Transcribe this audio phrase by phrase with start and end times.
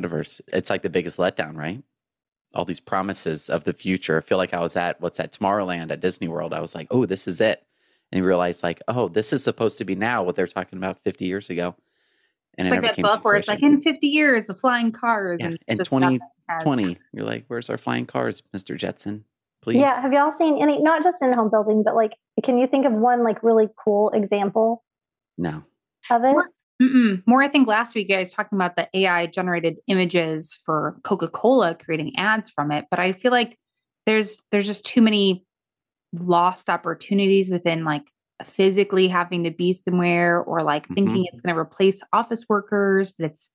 [0.00, 0.40] Metaverse.
[0.48, 1.82] It's like the biggest letdown, right?
[2.54, 4.18] All these promises of the future.
[4.18, 6.52] I feel like I was at what's at Tomorrowland at Disney World.
[6.52, 7.62] I was like, oh, this is it.
[8.12, 11.02] And you realize, like, oh, this is supposed to be now what they're talking about
[11.02, 11.74] 50 years ago.
[12.56, 15.38] And it's it like that book where it's like in 50 years, the flying cars.
[15.40, 15.48] Yeah.
[15.48, 18.76] And, and 2020, you're like, where's our flying cars, Mr.
[18.76, 19.24] Jetson?
[19.60, 19.80] Please.
[19.80, 20.00] Yeah.
[20.00, 22.92] Have y'all seen any, not just in home building, but like, can you think of
[22.92, 24.84] one like really cool example?
[25.36, 25.64] No.
[26.10, 26.36] Of it?
[26.80, 27.22] Mm-mm.
[27.26, 31.28] More, I think last week, you guys talking about the AI generated images for Coca
[31.28, 32.84] Cola, creating ads from it.
[32.90, 33.58] But I feel like
[34.04, 35.44] there's there's just too many
[36.12, 38.04] lost opportunities within like
[38.44, 40.94] physically having to be somewhere or like mm-hmm.
[40.94, 43.10] thinking it's going to replace office workers.
[43.10, 43.50] But it's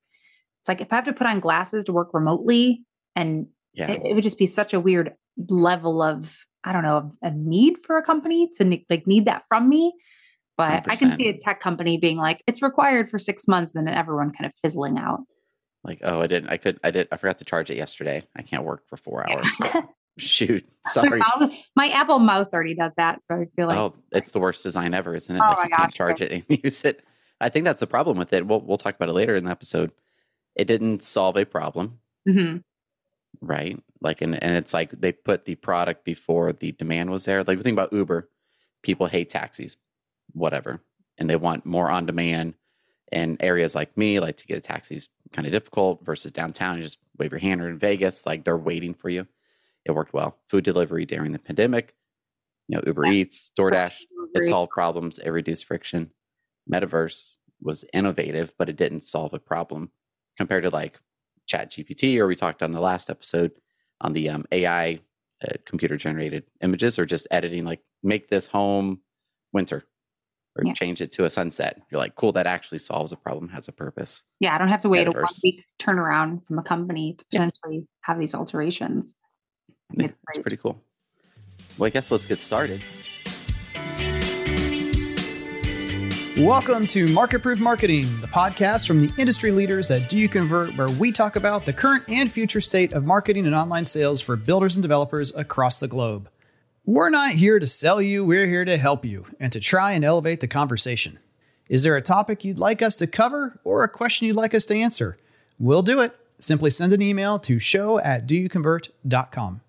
[0.60, 2.82] it's like if I have to put on glasses to work remotely,
[3.14, 3.90] and yeah.
[3.90, 5.12] it, it would just be such a weird
[5.48, 9.68] level of I don't know a need for a company to like need that from
[9.68, 9.92] me
[10.56, 10.88] but 100%.
[10.88, 13.94] I can see a tech company being like, it's required for six months, and then
[13.94, 15.20] everyone kind of fizzling out.
[15.84, 18.22] Like, oh, I didn't, I could, I did, I forgot to charge it yesterday.
[18.36, 19.46] I can't work for four hours.
[19.60, 19.82] Yeah.
[20.18, 21.22] Shoot, sorry.
[21.74, 24.92] My Apple mouse already does that, so I feel like oh, it's the worst design
[24.92, 25.40] ever, isn't it?
[25.42, 27.02] Oh like my you gosh, can't charge it and use it.
[27.40, 28.46] I think that's the problem with it.
[28.46, 29.90] We'll we'll talk about it later in the episode.
[30.54, 32.58] It didn't solve a problem, mm-hmm.
[33.40, 33.82] right?
[34.02, 37.42] Like, and and it's like they put the product before the demand was there.
[37.42, 38.28] Like, the thing about Uber,
[38.82, 39.78] people hate taxis
[40.32, 40.80] whatever.
[41.18, 42.54] And they want more on demand.
[43.10, 46.76] And areas like me, like to get a taxi is kind of difficult versus downtown.
[46.76, 49.26] You just wave your hand or in Vegas, like they're waiting for you.
[49.84, 50.38] It worked well.
[50.48, 51.94] Food delivery during the pandemic,
[52.68, 53.12] you know, Uber yeah.
[53.12, 53.96] Eats, DoorDash,
[54.34, 56.10] it solved problems, it reduced friction.
[56.72, 59.90] Metaverse was innovative, but it didn't solve a problem
[60.36, 60.98] compared to like
[61.46, 63.52] Chat GPT, or we talked on the last episode
[64.00, 65.00] on the um, AI
[65.44, 69.00] uh, computer generated images, or just editing, like make this home
[69.52, 69.84] winter
[70.56, 70.72] or yeah.
[70.72, 71.80] change it to a sunset.
[71.90, 74.24] You're like, cool, that actually solves a problem, has a purpose.
[74.40, 75.16] Yeah, I don't have to wait Metaverse.
[75.16, 77.82] a one week turnaround from a company to potentially yeah.
[78.02, 79.14] have these alterations.
[79.92, 80.82] Yeah, it's, it's pretty cool.
[81.78, 82.82] Well, I guess let's get started.
[86.38, 90.76] Welcome to Market Proof Marketing, the podcast from the industry leaders at Do You Convert,
[90.78, 94.36] where we talk about the current and future state of marketing and online sales for
[94.36, 96.30] builders and developers across the globe.
[96.84, 100.04] We're not here to sell you, we're here to help you and to try and
[100.04, 101.20] elevate the conversation.
[101.68, 104.66] Is there a topic you'd like us to cover or a question you'd like us
[104.66, 105.16] to answer?
[105.60, 106.12] We'll do it.
[106.40, 109.60] Simply send an email to show at doyouconvert.com.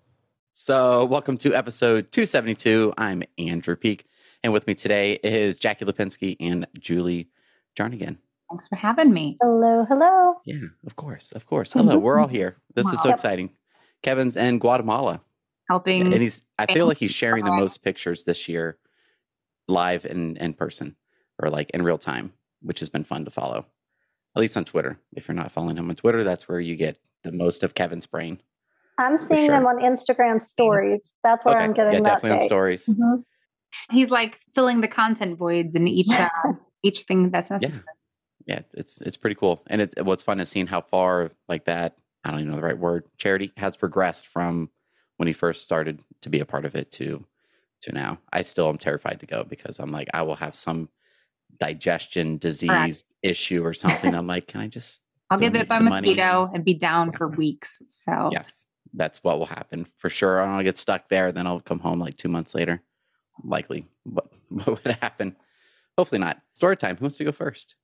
[0.54, 2.94] So, welcome to episode 272.
[2.98, 4.06] I'm Andrew Peek,
[4.42, 7.28] and with me today is Jackie Lipinski and Julie
[7.78, 8.18] Jarnagin.
[8.50, 9.36] Thanks for having me.
[9.40, 10.34] Hello, hello.
[10.44, 11.74] Yeah, of course, of course.
[11.74, 12.56] Hello, we're all here.
[12.74, 12.92] This wow.
[12.92, 13.50] is so exciting.
[14.02, 15.20] Kevin's in Guatemala
[15.68, 16.12] helping.
[16.12, 18.78] And he's, I feel like he's sharing the most pictures this year
[19.68, 20.96] live and in person
[21.42, 22.32] or like in real time,
[22.62, 23.66] which has been fun to follow.
[24.36, 24.98] At least on Twitter.
[25.12, 28.06] If you're not following him on Twitter, that's where you get the most of Kevin's
[28.06, 28.40] brain.
[28.98, 29.54] I'm seeing sure.
[29.54, 31.14] them on Instagram stories.
[31.22, 31.64] That's where okay.
[31.64, 32.42] I'm getting yeah, that definitely day.
[32.42, 32.86] on stories.
[32.86, 33.20] Mm-hmm.
[33.90, 36.28] He's like filling the content voids in each uh,
[36.84, 37.84] each thing that's necessary.
[38.46, 38.56] Yeah.
[38.56, 39.62] yeah, it's it's pretty cool.
[39.66, 41.96] And it, what's fun is seeing how far like that.
[42.24, 43.06] I don't even know the right word.
[43.18, 44.70] Charity has progressed from
[45.16, 47.24] when he first started to be a part of it to
[47.82, 48.18] to now.
[48.32, 50.88] I still am terrified to go because I'm like I will have some
[51.58, 53.02] digestion disease Correct.
[53.22, 54.14] issue or something.
[54.14, 56.54] I'm like, can I just I'll get bit by mosquito money?
[56.54, 57.18] and be down yeah.
[57.18, 57.82] for weeks.
[57.88, 60.40] So yes, that's what will happen for sure.
[60.40, 62.82] I'll get stuck there, then I'll come home like two months later.
[63.42, 65.36] Likely, what what would happen?
[65.96, 66.40] Hopefully not.
[66.54, 66.96] Story time.
[66.96, 67.76] Who wants to go first?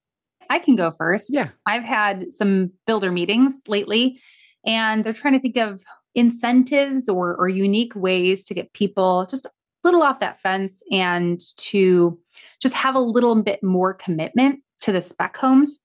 [0.49, 1.33] I can go first.
[1.33, 4.21] Yeah, I've had some builder meetings lately,
[4.67, 5.83] and they're trying to think of
[6.15, 9.51] incentives or, or unique ways to get people just a
[9.85, 12.19] little off that fence and to
[12.61, 15.79] just have a little bit more commitment to the spec homes.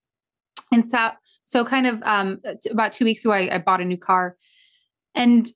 [0.72, 1.10] And so,
[1.44, 4.36] so kind of um, about two weeks ago, I, I bought a new car,
[5.14, 5.50] and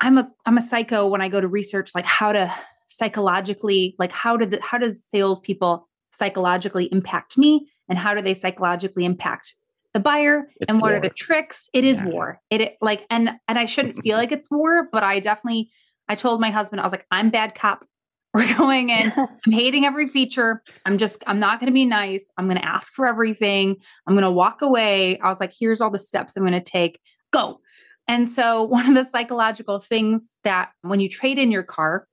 [0.00, 2.52] I'm a I'm a psycho when I go to research like how to
[2.88, 8.34] psychologically like how do the how does salespeople psychologically impact me and how do they
[8.34, 9.54] psychologically impact
[9.94, 10.98] the buyer it's and what war.
[10.98, 11.70] are the tricks?
[11.72, 12.08] It is yeah.
[12.08, 12.40] war.
[12.50, 15.70] It, it like and and i shouldn't feel like it's war but i definitely
[16.08, 17.86] i told my husband i was like i'm bad cop.
[18.34, 19.12] We're going in.
[19.46, 20.60] I'm hating every feature.
[20.84, 22.28] I'm just i'm not going to be nice.
[22.36, 23.76] I'm going to ask for everything.
[24.06, 25.18] I'm going to walk away.
[25.20, 27.00] I was like here's all the steps i'm going to take.
[27.32, 27.60] Go.
[28.08, 32.08] And so one of the psychological things that when you trade in your car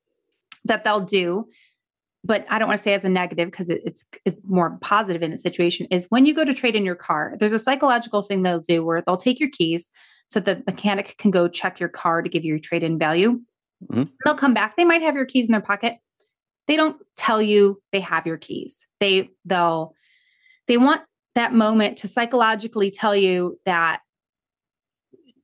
[0.66, 1.48] that they'll do
[2.24, 5.24] but I don't want to say as a negative because it, it's it's more positive
[5.24, 8.22] in the situation is when you go to trade in your car, there's a psychological
[8.22, 9.90] thing they'll do where they'll take your keys
[10.30, 13.42] so the mechanic can go check your car to give you your trade in value.
[13.92, 14.04] Mm-hmm.
[14.24, 14.78] They'll come back.
[14.78, 15.96] They might have your keys in their pocket.
[16.68, 18.88] They don't tell you they have your keys.
[19.00, 19.96] They they'll
[20.68, 21.02] they want
[21.36, 24.02] that moment to psychologically tell you that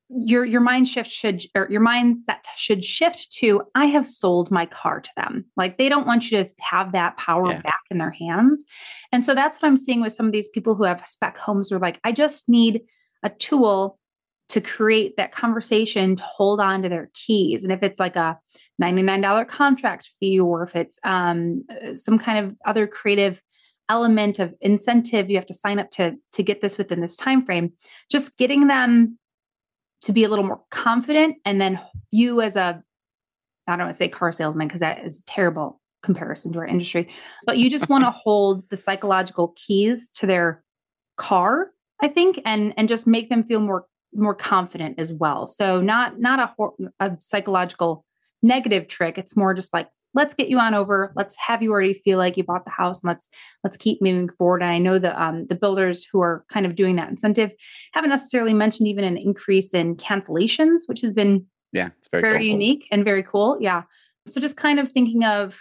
[0.10, 4.66] your your mind shift should or your mindset should shift to I have sold my
[4.66, 5.46] car to them.
[5.58, 7.62] Like they don't want you to have that power Yeah.
[7.62, 8.64] back in their hands.
[9.12, 11.72] And so that's what I'm seeing with some of these people who have spec homes
[11.72, 12.82] are like, I just need
[13.24, 14.00] a tool
[14.50, 17.64] to create that conversation to hold on to their keys.
[17.64, 18.40] And if it's like a
[18.82, 23.42] $99 contract fee or if it's um, some kind of other creative
[23.90, 27.46] element of incentive you have to sign up to to get this within this time
[27.46, 27.72] frame
[28.12, 29.18] just getting them
[30.02, 31.80] to be a little more confident and then
[32.12, 32.82] you as a
[33.68, 36.68] i don't want to say car salesman because that is a terrible comparison to our
[36.68, 37.10] industry
[37.46, 40.64] but you just want to hold the psychological keys to their
[41.18, 41.72] car
[42.02, 45.48] i think and and just make them feel more more confident as well.
[45.48, 48.04] So not not a, a psychological
[48.44, 51.94] negative trick it's more just like let's get you on over let's have you already
[51.94, 53.28] feel like you bought the house and let's
[53.64, 56.76] let's keep moving forward and i know the um, the builders who are kind of
[56.76, 57.52] doing that incentive
[57.94, 62.40] haven't necessarily mentioned even an increase in cancellations which has been Yeah, it's very, very
[62.40, 62.48] cool.
[62.48, 63.58] unique and very cool.
[63.60, 63.84] Yeah.
[64.28, 65.58] So just kind of thinking of,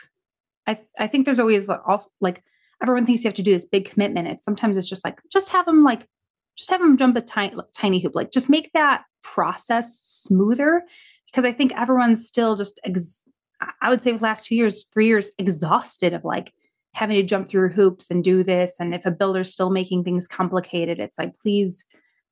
[0.66, 2.42] I th- I think there's always like also like
[2.82, 4.28] everyone thinks you have to do this big commitment.
[4.28, 6.06] It's sometimes it's just like just have them like
[6.56, 8.14] just have them jump a tiny tiny hoop.
[8.14, 10.82] Like just make that process smoother
[11.26, 13.24] because I think everyone's still just ex-
[13.80, 16.52] I would say the last two years, three years, exhausted of like
[16.94, 18.76] having to jump through hoops and do this.
[18.80, 21.84] And if a builder's still making things complicated, it's like please,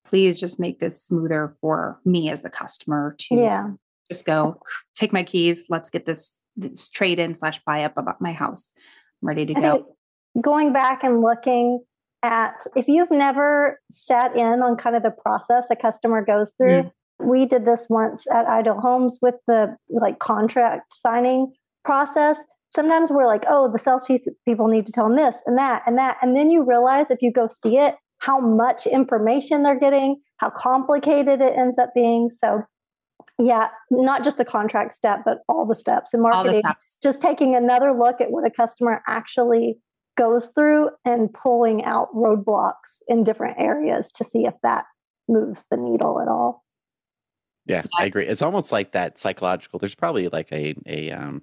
[0.05, 3.71] please just make this smoother for me as the customer to Yeah.
[4.11, 4.61] just go
[4.95, 8.71] take my keys let's get this, this trade in slash buy up about my house
[9.23, 9.97] i'm ready to go
[10.43, 11.81] going back and looking
[12.23, 16.83] at if you've never sat in on kind of the process a customer goes through,
[16.83, 16.93] Mm.
[17.25, 21.53] We did this once at Ideal Homes with the like contract signing
[21.85, 22.39] process.
[22.75, 24.03] Sometimes we're like, oh, the sales
[24.45, 26.19] people need to tell them this and that and that.
[26.23, 30.51] And then you realize if you go see it, how much information they're getting, how
[30.51, 32.31] complicated it ends up being.
[32.31, 32.63] So
[33.39, 36.99] yeah, not just the contract step, but all the steps in all marketing the steps
[37.03, 39.79] just taking another look at what a customer actually
[40.17, 44.85] goes through and pulling out roadblocks in different areas to see if that
[45.29, 46.63] moves the needle at all.
[47.67, 48.27] Yeah, I agree.
[48.27, 49.79] It's almost like that psychological.
[49.79, 51.43] There's probably like a a um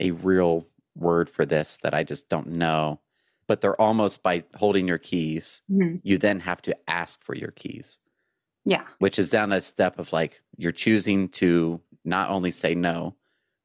[0.00, 0.66] a real
[0.96, 3.00] word for this that I just don't know.
[3.46, 6.00] But they're almost by holding your keys, Mhm.
[6.02, 7.98] you then have to ask for your keys,
[8.64, 13.14] yeah which is down a step of like you're choosing to not only say no,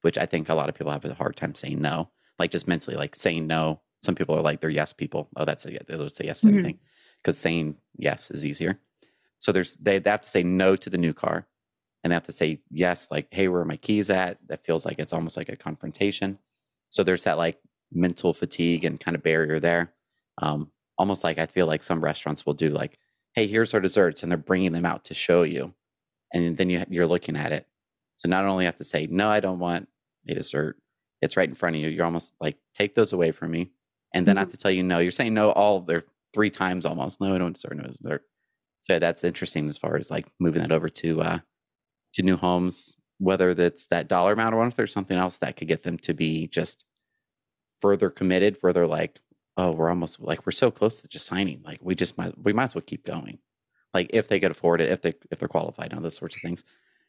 [0.02, 2.68] which I think a lot of people have a hard time saying no, like just
[2.68, 3.82] mentally, like saying no.
[4.02, 5.30] Some people are like they're yes people.
[5.36, 5.84] Oh, that's a yes.
[5.88, 6.50] They'll say yes to Mhm.
[6.52, 6.80] everything
[7.18, 8.80] because saying yes is easier.
[9.40, 11.48] So there's they, they have to say no to the new car,
[12.04, 14.38] and they have to say yes, like hey, where are my keys at?
[14.48, 16.40] That feels like it's almost like a confrontation.
[16.90, 17.60] So there's that like
[17.92, 19.94] mental fatigue and kind of barrier there.
[20.42, 22.98] Um, almost like I feel like some restaurants will do like,
[23.34, 25.74] hey, here's our desserts, and they're bringing them out to show you,
[26.34, 27.68] and then you you're looking at it.
[28.16, 29.88] So not only have to say no, I don't want
[30.28, 30.78] a dessert.
[31.22, 31.90] It's right in front of you.
[31.90, 33.72] You're almost like take those away from me,
[34.14, 35.00] and then I have to tell you no.
[35.00, 37.20] You're saying no all there three times almost.
[37.20, 37.76] No, I don't dessert.
[37.76, 38.24] No dessert.
[38.82, 41.40] So that's interesting as far as like moving that over to uh
[42.14, 45.68] to new homes, whether that's that dollar amount or if there's something else that could
[45.68, 46.86] get them to be just
[47.80, 49.20] further committed, further like,
[49.58, 51.62] oh, we're almost like we're so close to just signing.
[51.64, 53.40] Like we just might we might as well keep going.
[53.94, 56.42] Like if they could afford it, if they if they're qualified on those sorts of
[56.42, 56.64] things.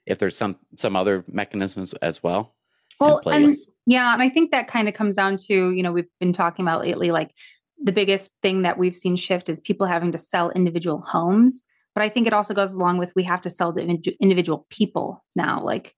[0.07, 2.55] If there's some some other mechanisms as well
[3.01, 3.49] well and
[3.87, 6.65] yeah and i think that kind of comes down to you know we've been talking
[6.65, 7.35] about lately like
[7.83, 11.63] the biggest thing that we've seen shift is people having to sell individual homes
[11.95, 15.25] but i think it also goes along with we have to sell to individual people
[15.35, 15.95] now like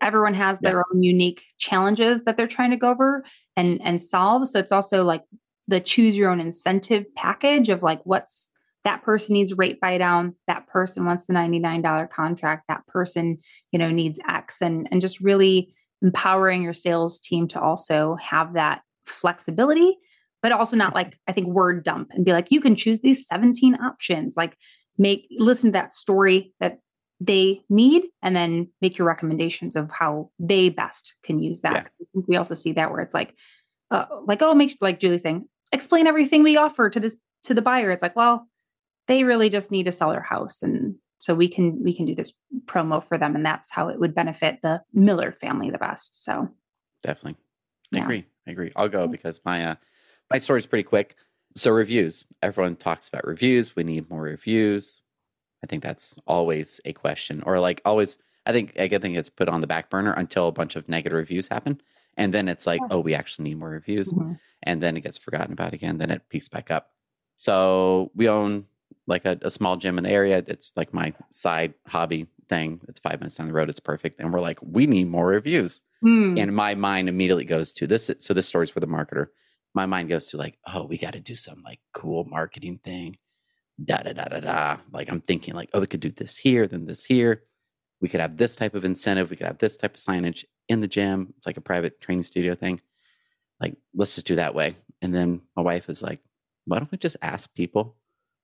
[0.00, 3.24] everyone has their own unique challenges that they're trying to go over
[3.56, 4.48] and and solve.
[4.48, 5.24] So it's also like
[5.66, 8.50] the choose your own incentive package of like what's
[8.84, 13.38] that person needs rate buy down that person wants the $99 contract that person
[13.72, 18.54] you know needs x and and just really empowering your sales team to also have
[18.54, 19.98] that flexibility
[20.42, 20.94] but also not mm-hmm.
[20.94, 24.34] like i think word dump and be like you can choose these 17 options.
[24.36, 24.56] Like
[24.98, 26.80] make listen to that story that
[27.20, 31.80] they need and then make your recommendations of how they best can use that Yeah.
[31.80, 33.34] I think we also see that where it's like
[33.90, 37.62] uh, like oh make like julie's saying explain everything we offer to this to the
[37.62, 38.46] buyer it's like well
[39.06, 42.14] they really just need to sell their house and so we can we can do
[42.14, 42.32] this
[42.66, 46.48] promo for them and that's how it would benefit the miller family the best so
[47.02, 47.36] Definitely.
[47.94, 48.02] I Yeah.
[48.04, 48.24] agree.
[48.46, 48.72] I agree.
[48.76, 49.74] I'll go because my uh
[50.30, 51.14] my story's pretty quick.
[51.58, 52.24] So reviews.
[52.42, 53.74] Everyone talks about reviews.
[53.74, 55.02] We need more reviews.
[55.64, 57.42] I think that's always a question.
[57.44, 60.52] Or like always I think I think it's put on the back burner until a
[60.52, 61.80] bunch of negative reviews happen.
[62.16, 64.12] And then it's like, oh, we actually need more reviews.
[64.12, 64.38] Mhm.
[64.62, 65.98] And then it gets forgotten about again.
[65.98, 66.90] Then it peaks back up.
[67.36, 68.66] So we own
[69.06, 70.42] like a, a small gym in the area.
[70.46, 72.80] It's like my side hobby thing.
[72.88, 73.68] It's five minutes down the road.
[73.68, 74.20] It's perfect.
[74.20, 75.82] And we're like, we need more reviews.
[76.02, 76.38] Hmm.
[76.38, 78.10] And my mind immediately goes to this.
[78.18, 79.28] So this story's for the marketer.
[79.78, 83.16] My mind goes to like, oh, we got to do some like cool marketing thing.
[83.84, 84.76] Da da da da da.
[84.90, 87.44] Like I'm thinking like, oh, we could do this here, then this here.
[88.00, 89.30] We could have this type of incentive.
[89.30, 91.32] We could have this type of signage in the gym.
[91.36, 92.80] It's like a private training studio thing.
[93.60, 94.74] Like, let's just do that way.
[95.00, 96.18] And then my wife is like,
[96.64, 97.94] why don't we just ask people?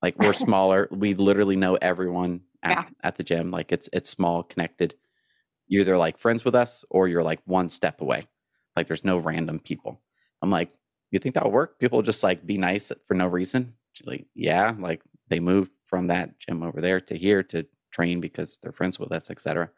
[0.02, 0.86] Like we're smaller.
[0.92, 2.84] we literally know everyone at, Yeah.
[3.02, 3.50] at the gym.
[3.50, 4.94] Like it's it's small, connected.
[5.66, 8.28] You're either like friends with us or you're like one step away.
[8.76, 10.00] Like there's no random people.
[10.42, 10.70] I'm like,
[11.14, 11.78] you think that'll work?
[11.78, 13.74] People just like be nice for no reason.
[13.92, 18.20] She's like, yeah, like they moved from that gym over there to here to train
[18.20, 19.70] because they're friends with us, etc.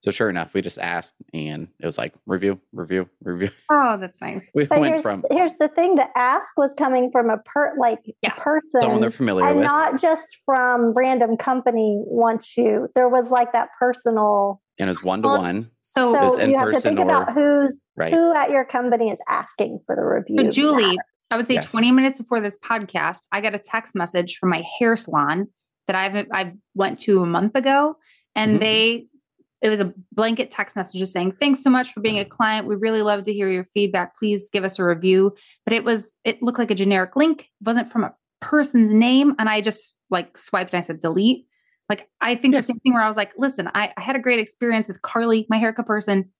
[0.00, 3.50] So sure enough, we just asked, and it was like review, review, review.
[3.70, 4.52] oh, that's nice.
[4.54, 7.74] We But went here's, from here's the thing: the ask was coming from a per
[7.78, 8.42] like Yes.
[8.42, 12.88] person, someone they're familiar and with, not just from random company Once you.
[12.94, 14.60] There was like that personal.
[14.78, 15.70] And it was one to one.
[15.80, 18.12] So, It So in you have to person think about or- who's Right.
[18.12, 20.36] who at your company is asking for the review.
[20.46, 20.98] so Julie, matter.
[21.30, 21.70] I would say Yes.
[21.72, 25.48] 20 minutes before this podcast, I got a text message from my hair salon
[25.88, 27.96] that I've I went to a month ago,
[28.34, 28.60] and Mhm.
[28.60, 29.06] they
[29.62, 32.66] it was a blanket text message just saying thanks so much for being a client.
[32.66, 34.14] We really love to hear your feedback.
[34.16, 35.34] Please give us a review.
[35.64, 37.40] But it was it looked like a generic link.
[37.40, 41.46] It wasn't from a person's name, and I just like swiped and I said delete.
[41.88, 42.60] Like I think Yeah.
[42.60, 45.00] the same thing where I was like, listen, I, I had a great experience with
[45.02, 46.30] Carly, my haircut person,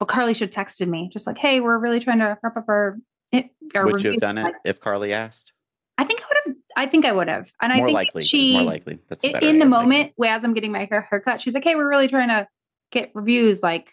[0.00, 2.64] but Carly should have texted me just like, hey, we're really trying to wrap up
[2.68, 2.96] our.
[3.32, 5.52] It, our Would you have done it Like, if Carly asked?
[5.98, 6.54] I think I would have.
[6.76, 8.22] I think I would have, and I more think likely.
[8.24, 8.98] she more likely.
[9.08, 9.46] That's i- better.
[9.48, 9.92] in the more likely.
[9.96, 12.46] moment as I'm getting my hair haircut, she's like, "Hey, we're really trying to
[12.92, 13.62] get reviews.
[13.62, 13.90] Like,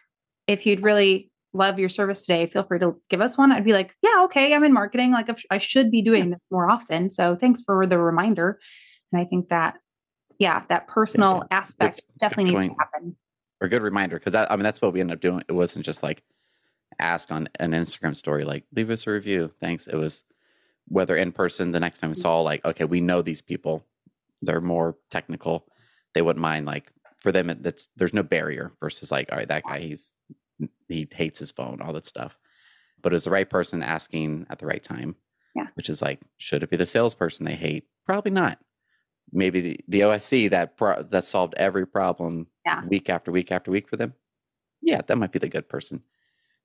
[0.48, 3.72] if you'd really love your service today, feel free to give us one." I'd be
[3.74, 5.12] like, "Yeah, okay, I'm in marketing.
[5.13, 7.10] Like, I should be doing this more often.
[7.10, 8.60] So thanks for the reminder."
[9.13, 9.75] And I think that,
[10.44, 13.16] yeah, that personal aspect Good- good definitely needs to happen.
[13.62, 15.44] or good reminder because I, I mean that's what we ended up doing.
[15.48, 16.22] It wasn't just like
[17.00, 19.52] ask on an Instagram story like leave us a review.
[19.60, 19.88] Thanks.
[19.88, 20.26] It was
[20.88, 22.22] whether in person the next time we mm-hmm.
[22.22, 23.86] saw like okay we know these people
[24.42, 25.66] they're more technical
[26.14, 29.48] they wouldn't mind like for them it, that's there's no barrier versus like all right
[29.48, 30.14] that guy he's
[30.90, 32.38] he hates his phone all that stuff
[33.02, 35.16] but it's the right person asking at the right time
[35.56, 35.68] Yeah.
[35.76, 38.60] which is like should it be the salesperson they hate probably not
[39.32, 42.86] maybe the, the OSC that pro- that solved every problem Yeah.
[42.86, 44.13] week after week after week for them.
[44.82, 46.03] Yeah, that might be the good person.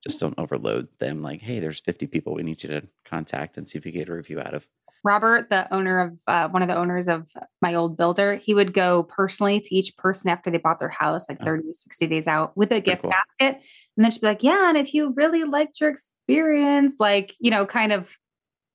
[0.02, 1.22] Just don't overload them.
[1.22, 4.08] Like, hey, there's 50 people we need you to contact and see if you get
[4.08, 4.66] a review out of.
[5.04, 7.28] Robert, the owner of uh, one of the owners of
[7.62, 11.28] my old builder, he would go personally to each person after they bought their house,
[11.28, 11.44] like Oh.
[11.44, 13.10] 30, 60 days out with a gift cool.
[13.12, 13.62] basket.
[13.96, 17.50] And then she'd be like, Yeah, and if you really liked your experience, like, you
[17.52, 18.12] know, kind of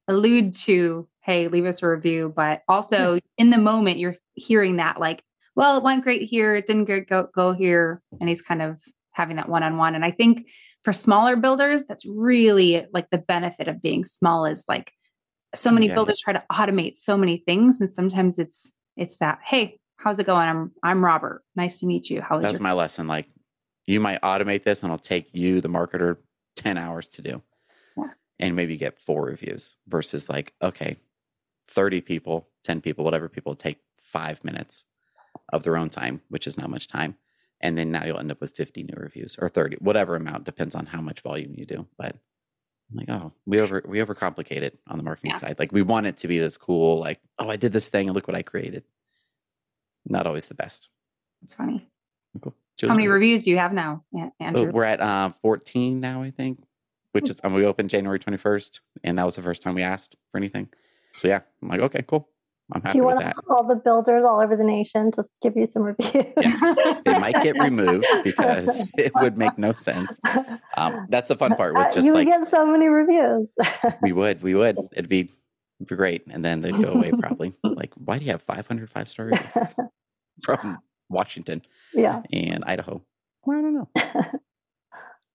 [0.08, 2.32] allude to, hey, leave us a review.
[2.36, 3.20] But also hmm.
[3.38, 5.24] in the moment, you're hearing that, like,
[5.56, 8.02] well, it went great here, it didn't great go, go here.
[8.20, 8.80] And he's kind of
[9.12, 9.96] having that one on one.
[9.96, 10.48] And I think
[10.84, 14.92] for smaller builders, that's really like the benefit of being small is like
[15.56, 15.94] so many Yeah.
[15.94, 17.80] builders try to automate so many things.
[17.80, 20.48] And sometimes it's it's that, hey, how's it going?
[20.48, 21.44] I'm I'm Robert.
[21.56, 22.22] Nice to meet you.
[22.22, 23.08] How is That's your my lesson.
[23.08, 23.28] Like,
[23.86, 26.18] you might automate this and it'll take you, the marketer,
[26.56, 27.42] 10 hours to do.
[27.98, 28.06] Yeah.
[28.40, 30.98] And maybe get four reviews versus like, okay,
[31.68, 34.86] 30 people, 10 people, whatever people take five minutes
[35.52, 37.16] of their own time, which is not much time.
[37.62, 40.76] And then now you'll end up with 50 new reviews or 30, whatever amount depends
[40.76, 41.88] on how much volume you do.
[41.98, 42.16] But
[42.92, 45.38] I'm like, oh, we over we overcomplicate it on the marketing Yeah.
[45.38, 45.60] side.
[45.60, 48.16] Like we want it to be this cool, like, oh, I did this thing and
[48.16, 48.84] look what I created.
[50.06, 50.90] Not always the best.
[51.42, 51.88] it's funny.
[52.42, 52.54] Cool.
[52.82, 54.72] How many reviews do you have now, Oh, Andrew?
[54.72, 56.60] we're at uh, 14 now, I think,
[57.12, 60.16] which is, um, we opened January 21st, and that was the first time we asked
[60.32, 60.68] for anything.
[61.18, 62.30] So, yeah, I'm like, okay, cool.
[62.72, 63.36] I'm happy Do you want that.
[63.50, 66.26] all the builders all over the nation to give you some reviews?
[66.42, 67.02] Yes.
[67.06, 70.20] They might get removed because it would make no sense.
[70.78, 73.50] Um, that's the fun part Uh, with just you like, would get so many reviews.
[74.02, 74.78] we would, we would.
[74.94, 75.30] It'd be,
[75.80, 76.24] it'd be great.
[76.30, 77.54] And then they'd go away probably.
[77.64, 79.74] like, why do you have 500 five star reviews
[80.42, 80.80] from
[81.10, 81.62] Washington
[81.94, 82.22] yeah.
[82.32, 83.04] and Idaho?
[83.46, 83.90] Well, I don't know.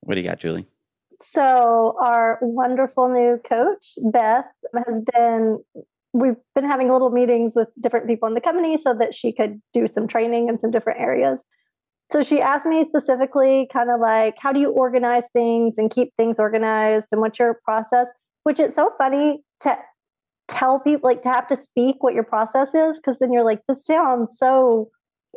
[0.01, 0.67] What do you got, Julie?
[1.21, 4.47] So our wonderful new coach, Beth,
[4.87, 5.59] has been
[6.13, 9.61] we've been having little meetings with different people in the company so that she could
[9.75, 11.41] do some training in some different areas.
[12.11, 16.13] So she asked me specifically kind of like how do you organize things and keep
[16.17, 18.07] things organized and what's your process,
[18.45, 19.79] which it's so funny to
[20.49, 23.61] tell people like to have to speak what your process is because then you're like
[23.69, 24.89] this sounds so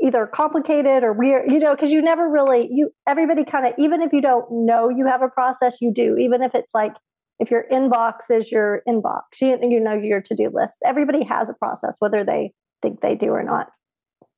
[0.04, 4.02] either complicated or weird, you know, because you never really you everybody kind of even
[4.02, 6.18] if you don't know you have a process, you do.
[6.18, 6.94] Even if it's like
[7.40, 10.76] if your inbox is your inbox, you, you know your to-do list.
[10.86, 13.68] Everybody has a process, whether they think they do or not.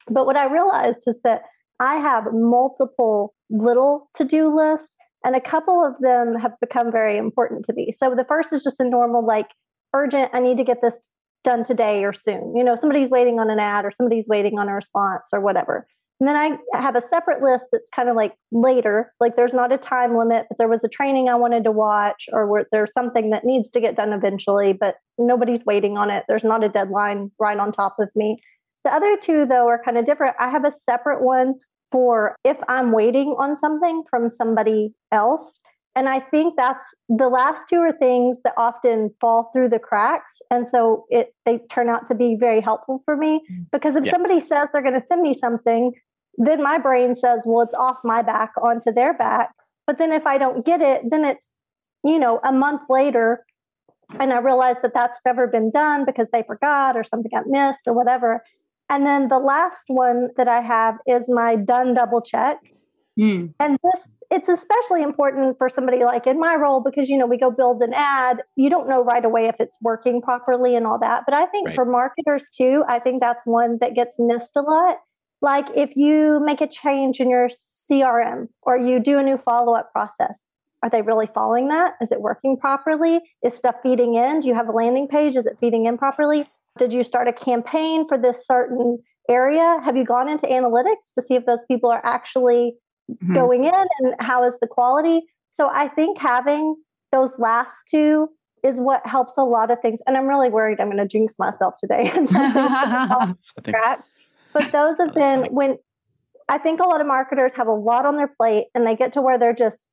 [0.10, 1.42] But what I realized is that
[1.80, 7.18] I have multiple little to do lists, and a couple of them have become very
[7.18, 7.92] important to me.
[7.96, 9.48] So the first is just a normal, like,
[9.94, 10.98] urgent, I need to get this
[11.44, 12.56] done today or soon.
[12.56, 15.88] You know, somebody's waiting on an ad or somebody's waiting on a response or whatever.
[16.20, 16.36] And then
[16.74, 20.18] I have a separate list that's kind of like later, like there's not a time
[20.18, 23.70] limit, but there was a training I wanted to watch or there's something that needs
[23.72, 26.24] to get done eventually, but nobody's waiting on it.
[26.28, 28.38] There's not a deadline right on top of me.
[28.86, 30.36] The other two, though, are kind of different.
[30.40, 31.56] I have a separate one
[31.92, 35.60] for if I'm waiting on something from somebody else.
[35.96, 40.42] And I think that's the last two are things that often fall through the cracks.
[40.50, 43.66] And so it they turn out to be very helpful for me mm.
[43.72, 44.12] because if yeah.
[44.12, 45.94] somebody says they're going to send me something,
[46.38, 49.52] then my brain says, well, it's off my back onto their back.
[49.86, 51.52] But then if I don't get it, then it's,
[52.04, 53.46] you know, a month later
[54.20, 57.82] and I realize that that's never been done because they forgot or something got missed
[57.88, 58.44] or whatever.
[58.90, 62.58] And then the last one that I have is my done double check.
[63.20, 63.54] Mm.
[63.60, 67.38] And this it's especially important for somebody like in my role because you know we
[67.38, 68.42] go build an ad.
[68.56, 71.24] You don't know right away if it's working properly and all that.
[71.26, 71.76] But i think right.
[71.76, 74.98] for marketers too i think that's one that gets missed a lot.
[75.42, 79.92] Like if you make a change in your crm or you do a new follow-up
[79.92, 80.40] process
[80.84, 81.94] are they really following that?
[82.02, 83.22] Is it working properly?
[83.42, 84.42] Is stuff feeding in?
[84.42, 85.38] Do you have a landing page?
[85.38, 86.46] Is it feeding in properly?
[86.78, 89.80] Did you start a campaign for this certain area?
[89.82, 92.76] Have you gone into analytics to see if those people are actually
[93.12, 93.34] mm-hmm.
[93.34, 95.22] going in and how is the quality.
[95.50, 96.76] So I think having
[97.12, 98.30] those last two
[98.64, 100.00] is what helps a lot of things.
[100.08, 102.30] And I'm really worried I'm going to jinx myself today and
[103.66, 104.12] cracks.
[104.54, 105.78] But those have been when
[106.50, 109.14] I think a lot of marketers have a lot on their plate and they get
[109.14, 109.88] to where they're just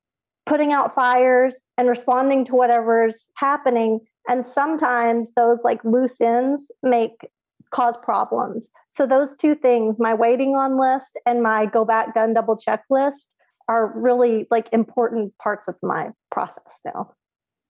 [0.45, 3.99] putting out fires and responding to whatever's happening.
[4.27, 7.29] And sometimes those like loose ends make
[7.71, 8.69] cause problems.
[8.91, 12.83] So those two things, my waiting on list and my go back done double check
[12.89, 13.29] list
[13.67, 17.13] are really like important parts of my process now.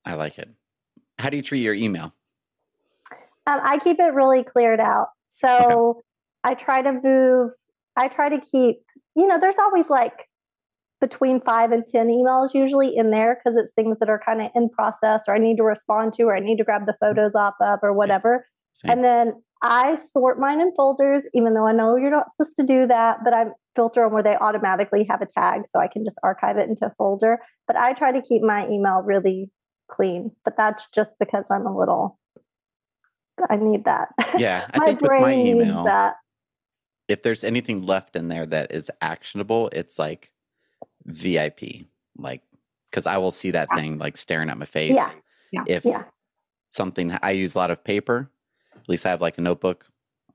[0.06, 0.50] I like it.
[1.20, 2.14] How do you treat your email?
[3.48, 5.10] Um, I keep it really cleared out.
[5.28, 5.58] So
[5.90, 6.00] okay.
[6.44, 7.52] I try to move,
[7.96, 8.78] I try to keep,
[9.16, 10.28] you know, there's always like
[11.00, 14.52] between five and 10 emails usually in there because it's things that are kind of
[14.56, 17.06] in process or I need to respond to or I need to grab the mm-hmm.
[17.06, 18.48] photos off of or whatever.
[18.72, 18.92] Same.
[18.92, 22.64] And then I sort mine in folders, even though I know you're not supposed to
[22.64, 23.46] do that, but I
[23.76, 26.88] filter them where they automatically have a tag so I can just archive it into
[26.88, 27.40] a folder.
[27.68, 29.52] But I try to keep my email really
[29.88, 32.18] clean, but that's just because I'm a little,
[33.50, 34.10] I need that.
[34.38, 34.68] Yeah.
[34.74, 36.16] I my think brain with my email, needs that.
[37.08, 40.32] If there's anything left in there that is actionable, it's like
[41.06, 41.86] VIP,
[42.18, 42.42] like,
[42.90, 43.78] because I will see that yeah.
[43.78, 45.16] thing like staring at my face.
[45.52, 45.64] Yeah.
[45.68, 45.76] yeah.
[45.76, 46.04] If yeah.
[46.72, 48.32] something, I use a lot of paper
[48.76, 49.86] at least I have like a notebook.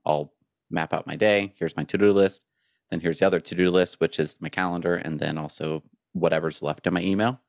[0.05, 0.33] I'll
[0.69, 1.53] map out my day.
[1.57, 2.45] Here's my to do list.
[2.89, 6.61] Then here's the other to do list, which is my calendar, and then also whatever's
[6.61, 7.41] left in my email.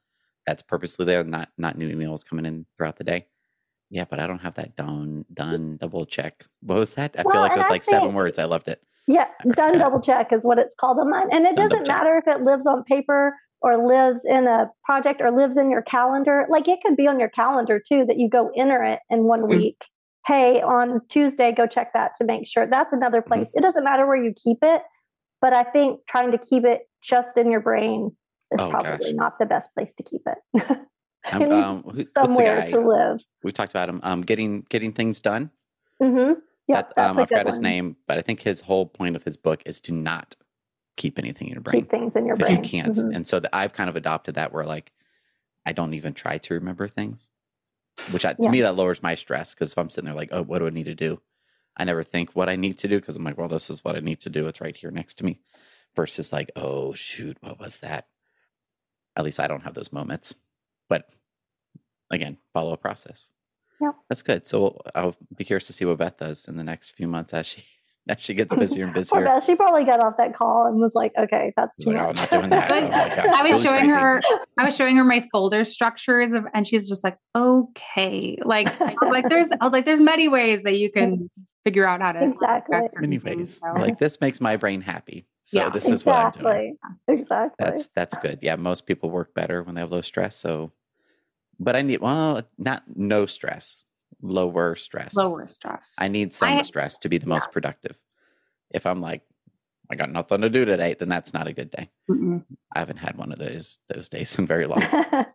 [0.46, 3.26] That's purposely there, not not new emails coming in throughout the day.
[3.90, 6.44] Yeah, but I don't have that done done double check.
[6.60, 7.14] What was that?
[7.18, 8.38] I well, feel like it was like think, seven words.
[8.38, 8.82] I loved it.
[9.06, 11.28] Yeah, done double check is what it's called on mine.
[11.32, 15.20] And it done doesn't matter if it lives on paper or lives in a project
[15.20, 16.46] or lives in your calendar.
[16.50, 19.42] Like it could be on your calendar too that you go enter it in one
[19.42, 19.58] mm-hmm.
[19.58, 19.84] week
[20.28, 22.66] hey, on Tuesday, go check that to make sure.
[22.66, 23.28] That's another mm-hmm.
[23.28, 23.48] place.
[23.48, 23.58] Mm-hmm.
[23.58, 24.82] It doesn't matter where you keep it,
[25.40, 28.14] but I think trying to keep it just in your brain
[28.52, 29.14] is oh, probably gosh.
[29.14, 30.70] not the best place to keep it.
[31.32, 33.20] um, it um, who, somewhere to live.
[33.42, 35.50] We talked about him um, getting getting things done.
[36.02, 36.40] Mm-hmm.
[36.66, 39.62] Yeah, um, I forgot his name, but I think his whole point of his book
[39.64, 40.36] is to not
[40.98, 41.80] keep anything in your brain.
[41.80, 42.56] Keep things in your brain.
[42.56, 42.94] You can't.
[42.94, 43.14] Mm-hmm.
[43.14, 44.92] And so the, I've kind of adopted that where like
[45.64, 47.30] I don't even try to remember things
[48.10, 48.50] which I, to yeah.
[48.50, 50.70] me that lowers my stress because if I'm sitting there like, oh, what do I
[50.70, 51.20] need to do?
[51.76, 53.96] I never think what I need to do because I'm like, well, this is what
[53.96, 54.46] I need to do.
[54.46, 55.40] It's right here next to me.
[55.96, 58.06] Versus like, oh shoot, what was that?
[59.16, 60.36] At least I don't have those moments.
[60.88, 61.08] But
[62.10, 63.30] again, follow a process.
[63.80, 64.46] Yeah, that's good.
[64.46, 67.46] So I'll be curious to see what Beth does in the next few months as
[67.46, 67.64] she
[68.08, 69.24] as she gets busier and busier.
[69.24, 72.32] Beth, she probably got off that call and was like, "Okay, that's too like, much."
[72.32, 72.70] Oh, I'm not doing that.
[72.70, 73.94] I was, oh like, I was showing crazy.
[73.94, 74.20] her,
[74.58, 78.94] I was showing her my folder structures of, and she's just like, "Okay," like, I
[79.00, 81.30] was like, "There's," I was like, "There's many ways that you can
[81.64, 83.72] figure out how to exactly many ways." So.
[83.72, 86.44] Like this makes my brain happy, so yeah, this is exactly.
[86.44, 86.78] what I'm doing.
[87.08, 87.64] Exactly.
[87.64, 88.40] That's that's good.
[88.42, 90.36] Yeah, most people work better when they have low stress.
[90.36, 90.72] So,
[91.58, 93.84] but I need well, not no stress
[94.22, 95.14] lower stress.
[95.16, 95.96] Lower stress.
[95.98, 97.34] I need some I, stress to be the yeah.
[97.34, 97.96] most productive.
[98.70, 99.22] If I'm like,
[99.90, 101.88] I got nothing to do today, then that's not a good day.
[102.10, 102.44] Mm-mm.
[102.74, 104.82] I haven't had one of those those days in very long.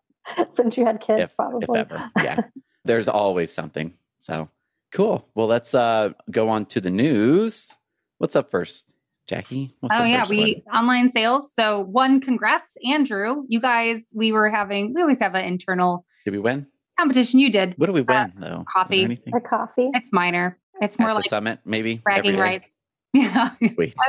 [0.52, 1.80] Since you had kids, if, probably.
[1.80, 2.12] If ever.
[2.18, 2.42] Yeah.
[2.86, 3.94] There's always something.
[4.20, 4.50] So
[4.94, 5.28] cool.
[5.36, 7.78] Well, let's uh, go on to the news.
[8.20, 8.90] What's up first?
[9.28, 9.74] Jackie.
[9.90, 10.76] Oh yeah, we one?
[10.76, 11.54] online sales.
[11.54, 13.44] So one, congrats, Andrew.
[13.48, 14.94] You guys, we were having.
[14.94, 16.68] We always have an internal did we win?
[16.98, 17.40] Competition.
[17.40, 17.74] You did.
[17.78, 18.42] What do we win though?
[18.42, 19.04] Was there Uh, coffee.
[19.04, 19.34] anything?
[19.36, 19.90] a coffee.
[19.94, 20.58] It's minor.
[20.82, 22.80] It's At more the like summit, maybe bragging rights.
[23.16, 23.52] Yeah,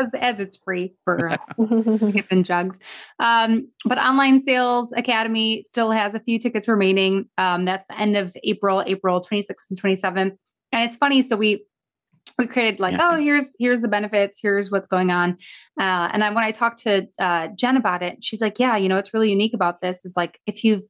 [0.01, 1.37] as as it's free for uh,
[1.99, 2.79] tickets and jugs.
[3.18, 7.27] Um, but Online Sales Academy still has a few tickets remaining.
[7.37, 10.38] Um, that's the end of April, April 26th and 27th.
[10.73, 11.20] And it's funny.
[11.20, 11.66] So we
[12.38, 13.11] we created like, Yeah.
[13.12, 15.33] oh, here's here's the benefits, here's what's going on.
[15.79, 18.88] Uh, and I, when I talked to uh, Jen about it, she's like, yeah, you
[18.88, 20.83] know, what's really unique about this is like if you've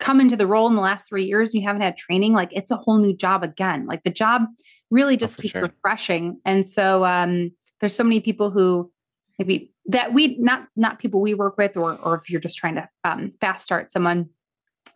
[0.00, 2.50] come into the role in the last three years and you haven't had training, like
[2.52, 3.86] it's a whole new job again.
[3.86, 4.42] Like the job
[4.90, 5.62] really just Oh, keeps sure.
[5.62, 6.40] refreshing.
[6.44, 8.90] And so um, there's so many people who
[9.38, 12.74] maybe that we not not people we work with, or or if you're just trying
[12.76, 14.28] to um, fast start someone,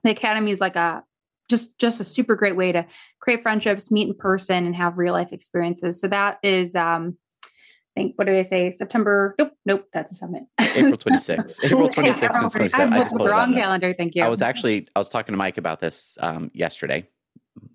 [0.03, 1.03] the academy is like a
[1.49, 2.87] just just a super great way to
[3.21, 6.01] create friendships, meet in person, and have real life experiences.
[6.01, 7.17] So that is, um,
[7.95, 8.71] think, what did I say?
[8.71, 9.35] September?
[9.39, 10.45] Nope, nope, that's a summit.
[10.59, 11.65] April 26th.
[11.65, 12.93] April 26th and I 27th.
[12.93, 13.95] I just the wrong calendar.
[13.97, 14.23] Thank you.
[14.23, 17.07] I was actually I was talking to Mike about this um, yesterday,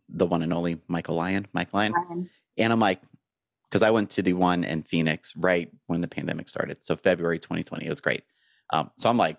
[0.10, 1.94] the one and only Michael Lyon, Mike Lyon,
[2.58, 3.02] and I'm like,
[3.70, 7.40] because I went to the one in Phoenix right when the pandemic started, so February
[7.40, 7.86] 2020.
[7.86, 8.24] It was great.
[8.74, 9.38] Um, so I'm like,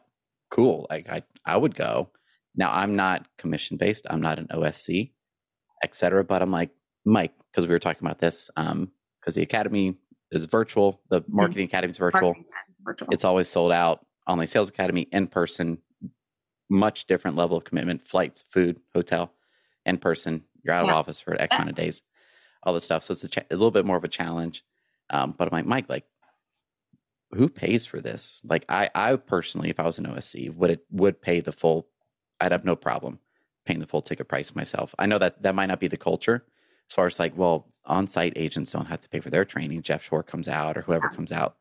[0.50, 0.86] cool.
[0.90, 2.10] Like I I would go.
[2.56, 4.06] Now I'm not commission based.
[4.10, 5.12] I'm not an OSC,
[5.84, 6.24] et cetera.
[6.24, 6.70] But I'm like
[7.04, 9.96] Mike because we were talking about this because the academy
[10.32, 11.00] is virtual.
[11.10, 12.22] The marketing academy is virtual.
[12.34, 12.44] Marketing,
[12.84, 13.08] virtual.
[13.12, 15.78] it's always sold out online sales academy in person.
[16.68, 19.32] Much different level of commitment flights food hotel
[19.84, 20.44] in person.
[20.62, 20.92] You're out Yeah.
[20.92, 22.02] of office for x amount of days
[22.62, 23.02] all this stuff.
[23.02, 24.62] So it's a, cha- a little bit more of a challenge.
[25.08, 26.04] Um, but i'm like mike like
[27.32, 28.40] who pays for this?
[28.44, 31.88] Like i i personally if i was an osc would it would pay the full
[32.40, 33.18] i'd have no problem
[33.64, 34.94] paying the full ticket price myself.
[34.98, 36.44] I know that that might not be the culture
[36.90, 40.02] as far as like well on-site agents don't have to pay for their training jeff
[40.02, 41.56] shore comes out or whoever comes out.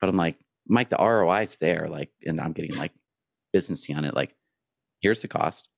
[0.00, 2.92] But i'm like mike the roi is there like and i'm getting like
[3.54, 4.34] businessy on it like
[5.00, 5.68] here's the cost.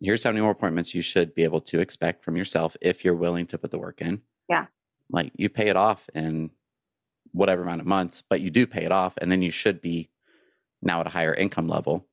[0.00, 3.14] Here's how many more appointments you should be able to expect from yourself if you're
[3.14, 4.20] willing to put the work in.
[4.48, 4.66] Yeah.
[5.10, 6.50] like you pay it off in
[7.32, 10.10] whatever amount of months but you do pay it off and then you should be
[10.82, 12.06] now at a higher income level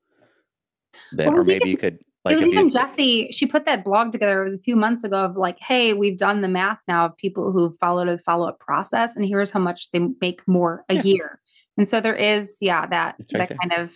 [1.12, 3.32] then Well, or maybe you could like it was if even you, Jesse.
[3.32, 4.42] She put that blog together.
[4.42, 7.18] It was a few months ago of like, hey, we've done the math now of
[7.18, 10.96] people who followed a follow up process, and here's how much they make more a
[10.96, 11.02] Yeah.
[11.04, 11.40] year.
[11.78, 13.96] And so there is, yeah, that right that kind of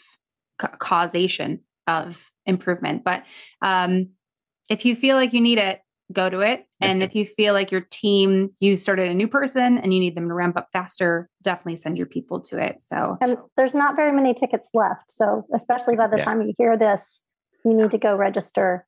[0.57, 3.03] ca- causation of improvement.
[3.03, 3.23] But
[3.61, 4.09] um,
[4.67, 5.79] if you feel like you need it,
[6.11, 6.65] go to it.
[6.79, 10.15] And if you feel like your team, you started a new person and you need
[10.15, 12.81] them to ramp up faster, definitely send your people to it.
[12.81, 15.11] So and there's not very many tickets left.
[15.11, 16.23] So, especially by the Yeah.
[16.23, 17.21] time you hear this,
[17.67, 18.85] you need to go register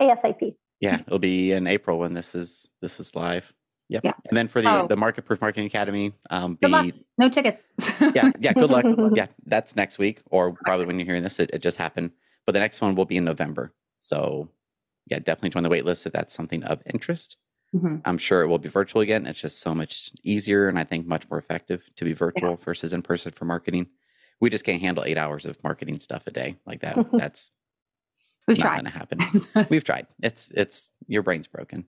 [0.00, 0.56] ASAP.
[0.80, 3.52] yeah it'll be in april when this is this is live
[3.88, 4.12] yep Yeah.
[4.28, 4.86] and then for the Oh.
[4.88, 6.84] the market proof marketing academy um Good luck.
[6.86, 7.66] be no tickets.
[8.00, 8.52] yeah, yeah.
[8.52, 8.84] Good luck.
[9.14, 12.10] yeah, that's next week, or probably when you're hearing this, it, it just happened.
[12.44, 13.72] But the next one will be in November.
[14.00, 14.48] So,
[15.06, 17.36] yeah, definitely join the wait list if that's something of interest.
[17.72, 18.00] Mhm.
[18.04, 19.26] I'm sure it will be virtual again.
[19.26, 22.92] It's just so much easier and I think much more effective to be virtual versus
[22.92, 23.86] in person for marketing.
[24.40, 26.96] We just can't handle eight hours of marketing stuff a day like that.
[27.12, 27.52] That's
[28.46, 28.74] We've not tried.
[28.82, 28.98] going to
[29.38, 29.66] happen.
[29.70, 30.06] We've tried.
[30.22, 31.86] It's it's your brain's broken.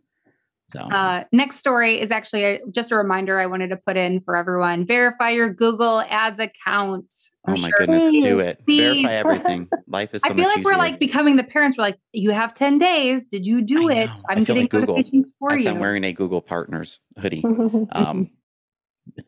[0.69, 4.21] So Uh, next story is actually a, just a reminder I wanted to put in
[4.23, 4.85] for everyone.
[4.85, 7.14] Verify your Google Ads account.
[7.47, 8.61] oh my sure- goodness, do it.
[8.66, 9.69] Verify everything.
[9.87, 10.73] Life is so I feel like easier.
[10.73, 11.79] we're like becoming the parents.
[11.79, 13.25] We're like, you have 10 days.
[13.27, 14.11] Did you do it?
[14.29, 14.97] I'm getting like Google.
[14.97, 15.69] notifications for you.
[15.71, 17.45] I'm wearing a Google Partners hoodie.
[17.92, 18.31] Um,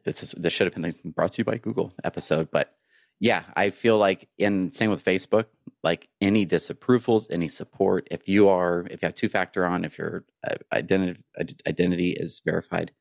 [0.04, 2.74] this is this should have been the brought to you by Google episode, but
[3.20, 5.46] yeah, I feel like in same with Facebook,
[5.82, 9.98] like any disapprovals, any support, if you are if you have two factor on, if
[9.98, 11.20] your uh, identity
[11.66, 12.92] identity is verified,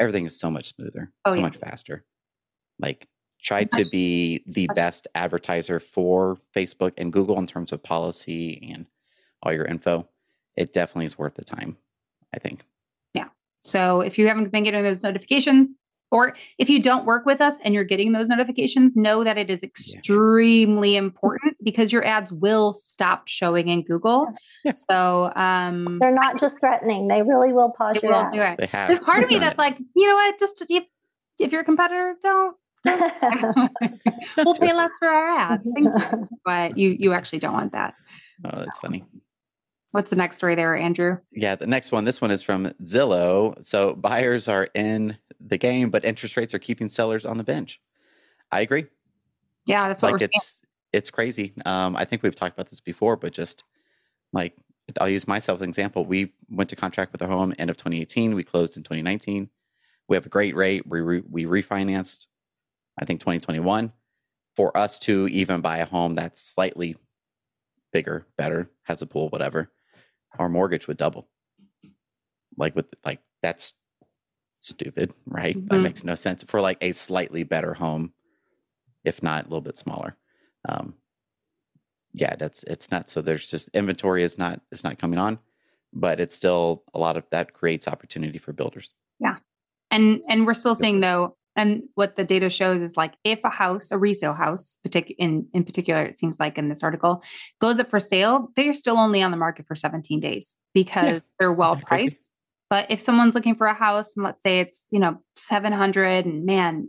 [0.00, 1.42] everything is so much smoother, Oh, so yeah.
[1.42, 2.04] much faster.
[2.78, 3.06] Like
[3.40, 8.86] try to be the best advertiser for Facebook and Google in terms of policy and
[9.42, 10.08] all your info.
[10.56, 11.76] It definitely is worth the time,
[12.34, 12.62] I think.
[13.14, 13.28] Yeah.
[13.64, 15.74] So if you haven't been getting those notifications,
[16.12, 19.50] or if you don't work with us and you're getting those notifications, know that it
[19.50, 24.32] is extremely important because your ads will stop showing in Google.
[24.64, 24.74] Yeah.
[24.88, 28.32] So um, They're not just threatening; they really will pause they your will ad.
[28.32, 28.56] do it.
[28.58, 28.88] They have.
[28.88, 29.58] There's part of me that's it.
[29.58, 30.38] like, you know what?
[30.38, 30.84] Just if,
[31.40, 32.56] if you're a competitor, don't.
[34.36, 35.66] we'll pay less for our ads.
[35.74, 36.28] Thank you.
[36.44, 37.94] But you you actually don't want that.
[38.44, 39.04] Oh, that's funny.
[39.92, 41.18] What's the next story there, Andrew?
[41.32, 42.04] Yeah, the next one.
[42.04, 43.62] This one is from Zillow.
[43.64, 47.80] So buyers are in the game, but interest rates are keeping sellers on the bench.
[48.50, 48.86] I agree.
[49.66, 50.60] Yeah, that's what like we're it's
[50.92, 51.52] it's crazy.
[51.64, 53.64] Um, I think we've talked about this before, but just
[54.32, 54.56] like
[54.98, 56.04] I'll use myself as an example.
[56.06, 58.34] We went to contract with our home end of 2018.
[58.34, 59.48] We closed in 2019.
[60.08, 60.86] We have a great rate.
[60.86, 62.26] We re, we refinanced
[62.98, 63.92] I think 2021
[64.54, 66.96] for us to even buy a home that's slightly
[67.92, 69.70] bigger, better, has a pool, whatever,
[70.38, 71.28] our mortgage would double.
[72.56, 73.74] Like with like that's
[74.54, 75.54] stupid, right?
[75.68, 75.82] That Mhm.
[75.82, 78.12] makes no sense for like a slightly better home,
[79.04, 80.16] if not a little bit smaller.
[80.68, 80.94] Um,
[82.12, 83.08] yeah, that's it's not.
[83.10, 85.38] So there's just inventory is not is not coming on,
[85.92, 88.92] but it's still a lot of that creates opportunity for builders.
[89.18, 89.38] Yeah.
[89.90, 93.50] And and we're still seeing though, and what the data shows is like if a
[93.50, 97.22] house, a resale house, partic- in in particular, it seems like in this article,
[97.60, 101.52] goes up for sale, they're still only on the market for 17 days because they're
[101.52, 102.06] well crazy?
[102.08, 102.30] priced.
[102.70, 106.44] But if someone's looking for a house and let's say it's you know 700 and
[106.44, 106.88] man,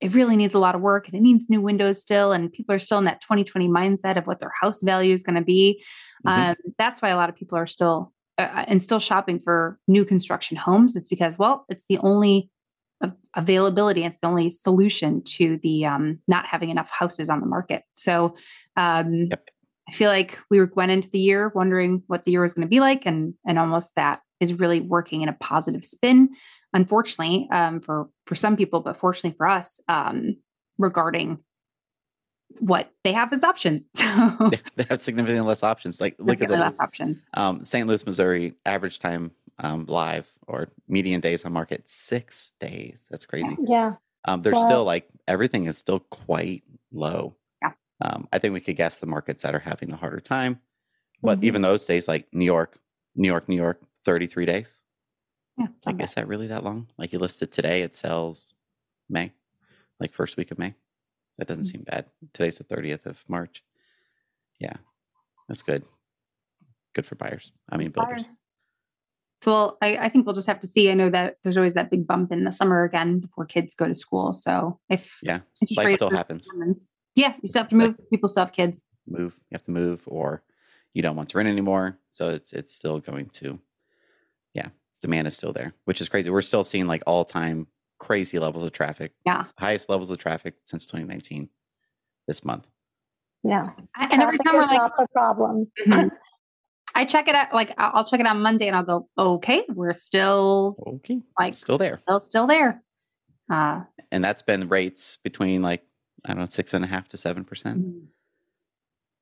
[0.00, 2.74] it really needs a lot of work and it needs new windows still, and people
[2.74, 5.84] are still in that 2020 mindset of what their house value is going to be.
[6.26, 6.50] Mhm.
[6.50, 10.04] Um, that's why a lot of people are still uh, and still shopping for new
[10.04, 10.96] construction homes.
[10.96, 12.48] It's because, well, it's the only
[13.34, 14.04] availability.
[14.04, 17.82] It's the only solution to the um, not having enough houses on the market.
[17.94, 18.34] So
[18.76, 19.48] um, Yep.
[19.88, 22.70] I feel like we went into the year wondering what the year was going to
[22.70, 26.30] be like, and and almost that is really working in a positive spin.
[26.72, 30.36] Unfortunately, um, for for some people, but fortunately for us, um,
[30.78, 31.38] regarding
[32.58, 33.86] what they have as options.
[33.94, 36.00] So they have significantly less options.
[36.00, 36.60] Like look at this.
[36.78, 37.26] options.
[37.34, 37.86] Um, St.
[37.86, 43.06] Louis, Missouri, average time um, live or median days on market six days.
[43.10, 43.56] That's crazy.
[43.66, 43.96] Yeah.
[44.24, 47.36] Um, there's still like everything is still quite low.
[47.62, 47.72] Yeah.
[48.00, 50.60] Um, I think we could guess the markets that are having a harder time,
[51.22, 51.44] but Mhm.
[51.44, 52.78] even those days, like New York,
[53.14, 54.82] New York, New York, 33 days.
[55.58, 56.04] Yeah, Like, bad.
[56.04, 56.88] is that really that long?
[56.96, 58.54] Like you listed today, it sells
[59.08, 59.32] May,
[59.98, 60.74] like first week of May.
[61.38, 61.70] That doesn't Mhm.
[61.70, 62.06] seem bad.
[62.32, 63.62] Today's the 30th of March.
[64.58, 64.76] Yeah,
[65.48, 65.84] that's good.
[66.94, 67.52] Good for buyers.
[67.68, 68.12] I mean, builders.
[68.26, 68.36] Buyers.
[69.42, 70.90] So well, I, I think we'll just have to see.
[70.90, 73.86] I know that there's always that big bump in the summer again before kids go
[73.86, 74.32] to school.
[74.32, 75.40] So if Yeah,
[75.76, 76.48] life still are- happens.
[77.14, 78.10] Yeah, you still have to Like- move.
[78.10, 78.82] People still have kids.
[79.08, 80.42] Move, you have to move, or
[80.92, 81.98] you don't want to rent anymore.
[82.10, 83.58] So it's it's still going to,
[84.54, 84.68] yeah,
[85.00, 86.30] demand is still there, which is crazy.
[86.30, 87.66] We're still seeing like all time
[87.98, 89.44] crazy levels of traffic, Yeah.
[89.58, 91.48] highest levels of traffic since 2019
[92.28, 92.68] this month.
[93.42, 93.70] Yeah.
[93.96, 95.70] I- And every Traffic time we're like, not the problem.
[95.86, 96.10] Mhm.
[97.00, 97.54] I check it out.
[97.54, 101.78] Like I'll check it out Monday, and I'll go, okay, we're still Okay, like still
[101.78, 101.98] there.
[102.02, 102.82] still still there.
[103.50, 105.82] Uh, and that's been rates between like
[106.26, 107.86] I don't know six and a half to seven percent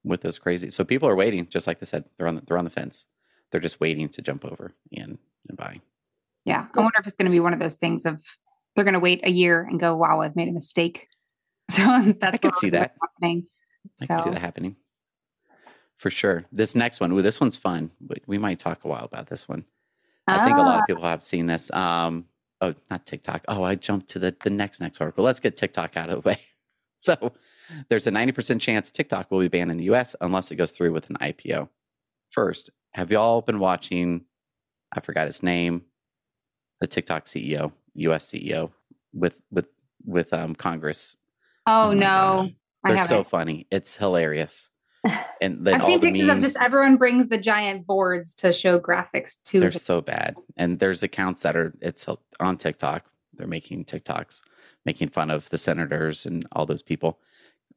[0.02, 0.70] with those crazy.
[0.70, 3.06] So people are waiting, just like they said, they're on the, they're on the fence.
[3.52, 5.16] They're just waiting to jump over and
[5.48, 5.80] and buy.
[6.44, 8.20] yeah, I wonder if it's going to be one of those things of
[8.74, 11.06] they're going to wait a year and go, wow, I've made a mistake.
[11.70, 11.82] So
[12.20, 12.94] that's could what see that.
[13.00, 13.46] happening.
[14.00, 14.76] I So can see that happening
[15.98, 16.44] for sure.
[16.50, 17.90] This next one, ooh, this one's fun.
[18.06, 19.64] We, we might talk a while about this one.
[20.26, 21.70] I think a lot Ah, of people have seen this.
[21.72, 22.26] Um,
[22.60, 23.44] oh, not TikTok.
[23.48, 25.24] Oh, I jumped to the the next next article.
[25.24, 26.38] Let's get TikTok out of the way.
[27.00, 27.32] So,
[27.88, 30.92] there's a 90% chance TikTok will be banned in the US unless it goes through
[30.92, 31.68] with an IPO.
[32.28, 34.24] First, have y'all been watching
[34.92, 35.84] I forgot his name,
[36.80, 38.72] the TikTok CEO, US CEO
[39.14, 39.66] with with
[40.04, 41.16] with um Congress.
[41.66, 42.50] oh, my no,
[42.84, 43.66] They're so funny.
[43.70, 44.68] It's hilarious.
[45.40, 48.52] And then I've all seen the pictures of just everyone brings the giant boards to
[48.52, 49.60] show graphics to.
[49.60, 50.36] they're the- so bad.
[50.56, 52.06] And there's accounts that are it's
[52.40, 53.04] on TikTok.
[53.34, 54.42] They're making TikToks,
[54.84, 57.20] making fun of the senators and all those people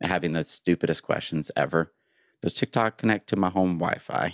[0.02, 1.94] having the stupidest questions ever.
[2.42, 4.34] Does TikTok connect to my home Wi-Fi?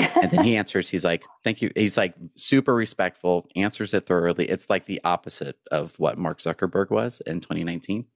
[0.00, 1.70] And then he answers, he's like, Thank you.
[1.76, 4.46] He's like super respectful, answers it thoroughly.
[4.48, 8.06] It's like the opposite of what Mark Zuckerberg was in 2019.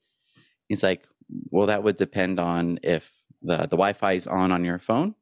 [0.71, 1.07] He's like,
[1.51, 3.13] Well, that would depend on if
[3.47, 5.15] the, the Wi-Fi is on on your phone.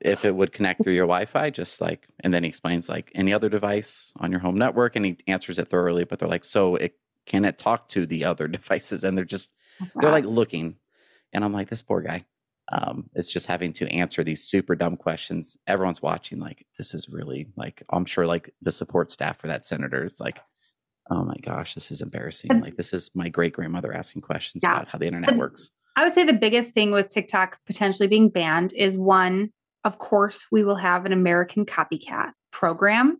[0.00, 3.32] If it would connect through your Wi-Fi, just like, and then he explains like any
[3.32, 6.04] other device on your home network, and he answers it thoroughly.
[6.04, 9.04] But they're like, so it can it talk to the other devices?
[9.04, 9.52] And they're just
[9.96, 10.76] they're like looking
[11.32, 12.24] and i'm like this poor guy
[12.70, 17.08] um is just having to answer these super dumb questions everyone's watching like this is
[17.08, 20.38] really like i'm sure like the support staff for that senator is like
[21.10, 24.74] oh my gosh this is embarrassing like this is my great grandmother asking questions Yeah.
[24.76, 28.28] about how the internet works I would say the biggest thing with TikTok potentially being
[28.28, 29.50] banned is one,
[29.84, 33.18] of course, we will have an American copycat program.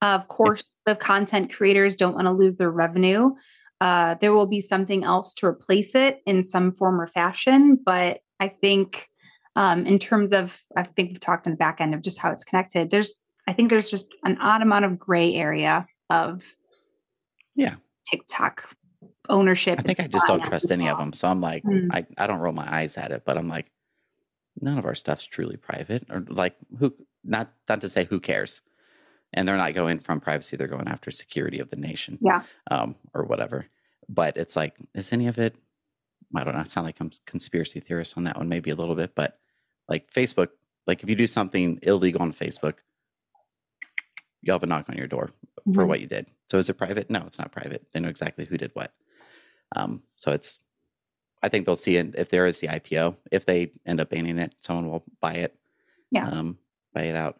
[0.00, 3.32] Of course, the content creators don't want to lose their revenue.
[3.80, 7.78] Uh, there will be something else to replace it in some form or fashion.
[7.84, 9.08] But I think,
[9.56, 12.30] um, in terms of, I think we've talked in the back end of just how
[12.30, 12.90] it's connected.
[12.90, 13.14] There's,
[13.46, 16.54] I think there's just an odd amount of gray area of,
[17.54, 17.76] Yeah.
[18.10, 18.68] TikTok
[19.28, 19.78] ownership.
[19.78, 21.12] i think i just don't trust any of them.
[21.12, 21.88] so i'm like Mm.
[21.92, 23.70] I, I don't roll my eyes at it but i'm like
[24.60, 28.60] none of our stuff's truly private or like who not not to say who cares
[29.32, 32.42] and they're not going from privacy they're going after security of the nation Yeah.
[32.70, 33.66] um, or whatever
[34.06, 35.56] but it's like, is any of it?
[36.36, 36.60] I don't know.
[36.60, 39.38] I sound like I'm conspiracy theorist on that one, maybe a little bit, but
[39.88, 40.48] like Facebook,
[40.86, 42.74] like if you do something illegal on Facebook,
[44.42, 45.30] you'll have a knock on your door
[45.72, 45.88] for Mhm.
[45.88, 46.30] what you did.
[46.50, 47.08] So is it private?
[47.08, 47.86] No, it's not private.
[47.92, 48.92] They know exactly who did what.
[49.74, 50.60] Um, so it's,
[51.42, 53.16] I think they'll see it if there is the IPO.
[53.30, 55.54] If they end up banning it, someone will buy it.
[56.10, 56.28] Yeah.
[56.28, 56.58] Um,
[56.94, 57.38] buy it out.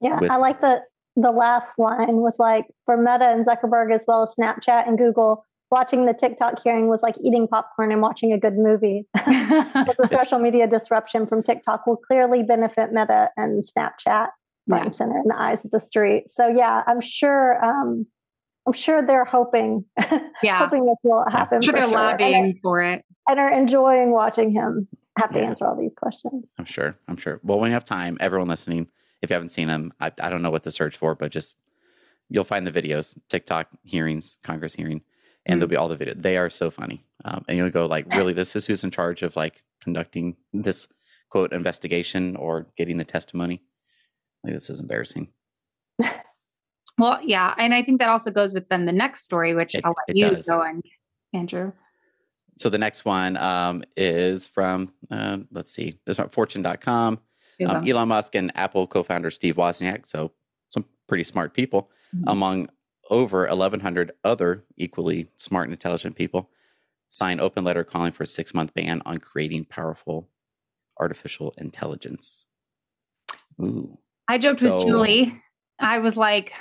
[0.00, 0.82] Yeah, with- I like the
[1.16, 5.44] the last line was like for Meta and Zuckerberg as well as Snapchat and Google.
[5.70, 9.06] Watching the TikTok hearing was like eating popcorn and watching a good movie.
[9.14, 14.28] the social media disruption from TikTok will clearly benefit Meta and Snapchat
[14.68, 14.82] front Yeah.
[14.82, 16.24] and center in the eyes of the street.
[16.30, 17.64] So yeah, I'm sure.
[17.64, 18.06] Um,
[18.66, 19.84] I'm sure they're hoping,
[20.42, 20.58] yeah.
[20.58, 21.56] hoping this will happen.
[21.56, 23.04] I'm sure for they're sure, and- lobbying for it.
[23.28, 25.46] and are enjoying watching him have to Yeah.
[25.46, 26.50] answer all these questions.
[26.58, 26.96] I'm sure.
[27.08, 27.40] I'm sure.
[27.42, 28.88] Well, when you have time, everyone listening,
[29.22, 31.56] if you haven't seen them, I, I don't know what to search for, but just
[32.28, 35.02] you'll find the videos, TikTok hearings, Congress hearing,
[35.46, 36.20] and there'll be all the videos.
[36.20, 39.22] They are so funny, um, and you'll go like, really, this is who's in charge
[39.22, 40.88] of like conducting this
[41.28, 43.62] quote investigation or getting the testimony.
[44.42, 45.28] Like this is embarrassing.
[46.98, 47.54] Well, yeah.
[47.58, 50.16] And I think that also goes with then the next story, which It- I'll let
[50.16, 50.46] you does.
[50.46, 50.82] go on,
[51.32, 51.72] Andrew.
[52.56, 57.18] So the next one um, is from uh, let's see, this one Fortune.com.
[57.66, 57.86] Um.
[57.88, 60.32] Elon Musk and Apple co-founder Steve Wozniak, so
[60.68, 62.22] some pretty smart people, Mhm.
[62.28, 62.68] among
[63.10, 66.48] over 1,100 other equally smart and intelligent people,
[67.08, 70.30] sign open letter calling for a six-month ban on creating powerful
[70.98, 72.46] artificial intelligence.
[73.60, 75.40] Ooh, I joked with Julie.
[75.80, 76.52] I was like,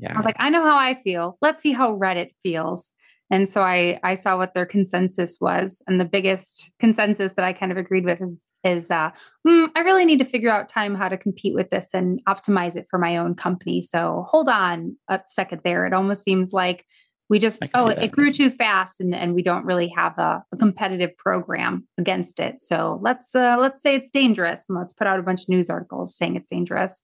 [0.00, 0.12] yeah.
[0.12, 1.36] I was like, I know how I feel.
[1.40, 2.90] Let's see how Reddit feels.
[3.30, 7.52] And so I I saw what their consensus was, and the biggest consensus that I
[7.52, 9.10] kind of agreed with is is uh,
[9.46, 12.76] hmm, I really need to figure out time how to compete with this and optimize
[12.76, 13.82] it for my own company.
[13.82, 15.86] So hold on a second there.
[15.86, 16.84] It almost seems like
[17.28, 20.42] we just oh it, it grew too fast and, and we don't really have a,
[20.52, 22.60] a competitive program against it.
[22.60, 25.70] So let's uh, let's say it's dangerous and let's put out a bunch of news
[25.70, 27.02] articles saying it's dangerous.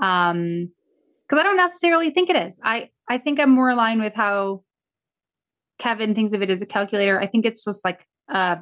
[0.00, 0.70] Um,
[1.28, 2.60] because I don't necessarily think it is.
[2.62, 4.62] I I think I'm more aligned with how
[5.78, 7.20] Kevin thinks of it as a calculator.
[7.20, 8.58] I think it's just like a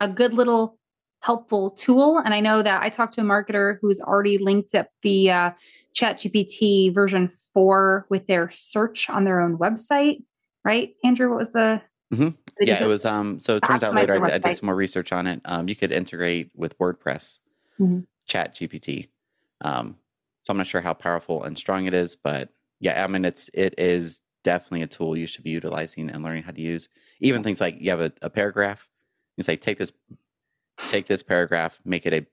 [0.00, 0.78] a good little
[1.22, 2.18] helpful tool.
[2.18, 5.50] And I know that I talked to a marketer who's already linked up the uh,
[5.94, 10.22] Chat GPT version four with their search on their own website.
[10.64, 11.28] Right, Andrew?
[11.30, 11.80] What was the?
[12.12, 12.36] Mhm.
[12.60, 13.04] you yeah, it was.
[13.04, 15.40] Um, so it turns out later, I, I did some more research on it.
[15.44, 17.40] Um, you could integrate with WordPress,
[17.80, 18.06] Mhm.
[18.26, 19.08] Chat GPT.
[19.60, 19.96] Um,
[20.46, 23.50] so I'm not sure how powerful and strong it is, but yeah, I mean, it's
[23.52, 26.88] it is definitely a tool you should be utilizing and learning how to use.
[27.20, 28.88] Even things like you have a, a paragraph,
[29.36, 29.90] you say take this,
[30.88, 32.24] take this paragraph, make it a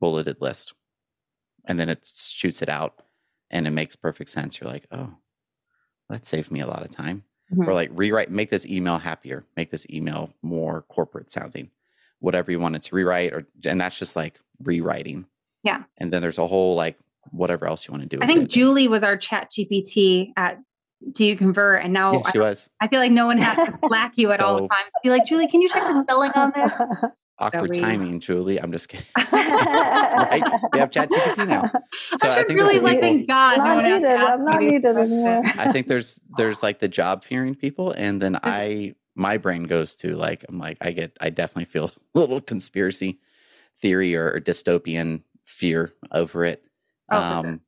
[0.00, 0.74] bulleted list,
[1.64, 3.00] and then it shoots it out,
[3.50, 4.60] and it makes perfect sense.
[4.60, 5.14] You're like, oh,
[6.10, 7.24] that saved me a lot of time
[7.54, 7.66] Mhm.
[7.66, 11.68] or like rewrite make this email happier make this email more corporate sounding
[12.20, 15.26] whatever you want it to rewrite or and that's just like rewriting
[15.64, 15.82] Yeah.
[15.98, 16.96] and then there's a whole like
[17.30, 18.50] whatever else you want to do I think it.
[18.50, 20.58] Julie was our Chat GPT at
[21.12, 23.72] Do You Convert, and now yeah, she was I feel like no one has to
[23.88, 24.90] slack you at all So- times.
[25.02, 26.72] Be like, Julie, can you check the spelling on this?
[27.42, 30.42] awkward we- timing julie i'm just kidding right
[30.74, 31.62] we have chat gpt now
[32.18, 34.04] so I'm i sure think Julie's there's like, thank God, no Not one needed.
[34.04, 35.42] ask I'm not these needed anymore.
[35.56, 39.94] i think there's there's like the job fearing people and then i my brain goes
[39.96, 43.18] to like i'm like i get i definitely feel a little conspiracy
[43.78, 46.62] theory or, or dystopian fear over it
[47.10, 47.52] Oh, for sure.
[47.52, 47.60] um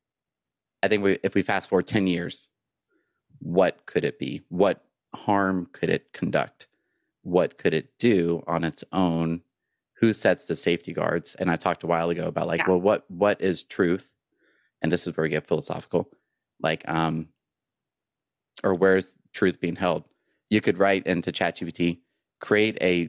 [0.82, 2.48] i think we, if we fast forward 10 years
[3.44, 4.42] what could it be?
[4.50, 4.84] What
[5.16, 6.68] harm could it conduct?
[7.22, 9.42] What could it do on its own?
[9.94, 11.34] Who sets the safety guards?
[11.34, 12.68] And i talked a while ago about like Yeah.
[12.68, 14.12] well what what is truth?
[14.80, 16.08] And this is where we get philosophical.
[16.60, 17.30] Like um
[18.62, 20.04] or where's truth being held?
[20.50, 21.98] You could write into ChatGPT,
[22.40, 23.08] create a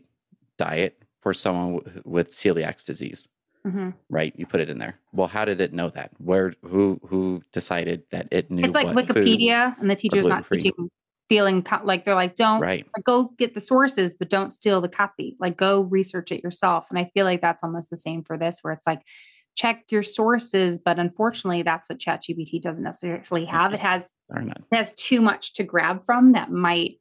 [0.57, 3.27] diet for someone w- with celiac disease
[3.65, 3.93] Mhm.
[4.09, 7.41] right you put it in there well how did it know that where who who
[7.53, 10.89] decided that it knew It's like Wikipedia, and the teacher's not teaching
[11.29, 14.81] feeling co- like they're like, don't right like, go get the sources, but don't steal
[14.81, 15.35] the copy.
[15.39, 16.85] Like go research it yourself.
[16.89, 19.01] And I feel like that's almost the same for this, where it's like
[19.55, 23.73] check your sources, but unfortunately, that's what ChatGPT doesn't necessarily have.
[23.73, 26.95] It has it has too much to grab from that might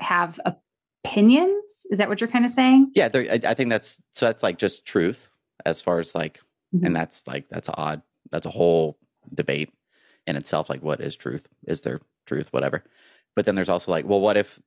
[0.00, 0.40] have
[1.04, 1.86] opinions.
[1.90, 2.92] Is that what you're kind of saying?
[2.94, 5.28] yeah there, I, I think that's so that's like just truth
[5.66, 6.40] as far as like
[6.74, 6.86] Mhm.
[6.86, 8.02] and that's like that's odd.
[8.30, 8.98] That's a whole
[9.34, 9.72] debate
[10.26, 11.46] in itself like what is truth?
[11.66, 12.52] Is there truth?
[12.52, 12.84] Whatever.
[13.34, 14.60] But then there's also like well what if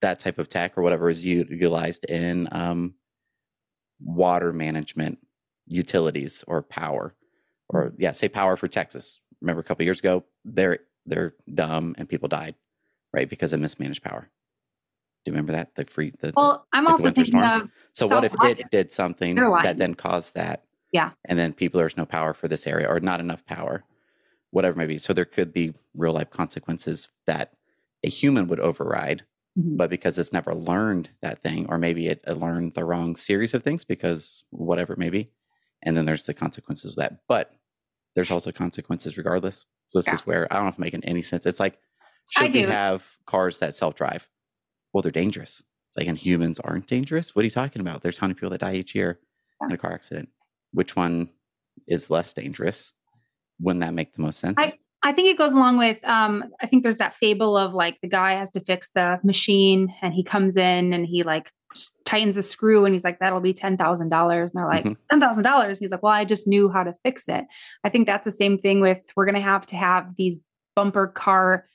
[0.00, 2.94] that type of tech or whatever is utilized in um,
[4.00, 5.18] water management
[5.66, 7.14] utilities or power
[7.68, 9.18] or yeah say power for texas.
[9.40, 12.54] Remember a couple years ago they're they're dumb and people died
[13.12, 14.28] right because of mismanaged power
[15.24, 15.74] Do you remember that?
[15.74, 17.58] The free the Well, I'm like also thinking storms?
[17.58, 20.64] of so what if it did something that then caused that?
[20.92, 21.10] Yeah.
[21.26, 23.84] And then people there's no power for this area or not enough power,
[24.50, 24.98] whatever it may be.
[24.98, 27.54] So there could be real life consequences that
[28.04, 29.24] a human would override,
[29.58, 29.76] Mhm.
[29.76, 33.54] but because it's never learned that thing, or maybe it, it learned the wrong series
[33.54, 35.30] of things because whatever it may be.
[35.82, 37.20] And then there's the consequences of that.
[37.28, 37.54] But
[38.14, 39.66] there's also consequences regardless.
[39.88, 40.14] So this Yeah.
[40.14, 41.44] is where I don't know if I'm making any sense.
[41.46, 41.78] It's like,
[42.30, 44.28] should we have cars that self drive?
[44.92, 45.62] Well, they're dangerous.
[45.88, 47.34] It's like, and humans aren't dangerous.
[47.34, 48.02] What are you talking about?
[48.02, 49.18] There's how many people that die each year
[49.62, 50.28] in a car accident.
[50.72, 51.30] Which one
[51.86, 52.92] is less dangerous?
[53.60, 54.58] Wouldn't that make the most sense?
[55.02, 58.08] I think it goes along with um I think there's that fable of like the
[58.08, 61.48] guy has to fix the machine and he comes in and he like
[62.04, 64.96] tightens a screw and he's like that'll be $10,000 and they're like Mhm.
[65.12, 67.44] $10,000 he's like well I just knew how to fix it.
[67.84, 70.40] I think that's the same thing with we're going to have to have these
[70.74, 71.66] bumper car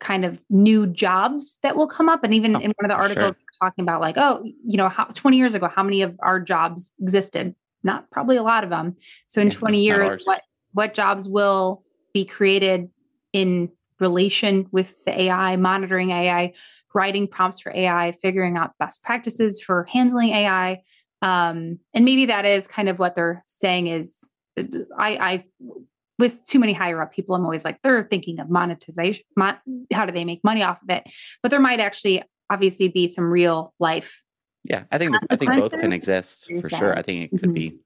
[0.00, 2.94] kind of new jobs that will come up and even Oh, in one of the
[2.94, 3.36] articles sure.
[3.62, 6.92] talking about like oh you know how 20 years ago how many of our jobs
[7.00, 8.96] existed not probably a lot of them
[9.28, 10.42] so in Yeah, 20 years what
[10.72, 11.82] what jobs will
[12.12, 12.88] be created
[13.32, 13.70] in
[14.00, 16.52] relation with the AI, monitoring AI,
[16.94, 20.82] writing prompts for AI, figuring out best practices for handling AI.
[21.22, 24.30] Um, and maybe that is kind of what they're saying is
[24.98, 25.44] I, I
[26.18, 29.24] with too many higher up people, I'm always like, they're thinking of monetization.
[29.36, 29.58] Mon-
[29.92, 31.04] how do they make money off of it?
[31.42, 34.22] But there might actually obviously be some real life.
[34.64, 35.92] yeah, I think I think both can Consequences?
[36.08, 36.98] exist for sure.
[36.98, 37.54] I think it could Mhm.
[37.54, 37.78] be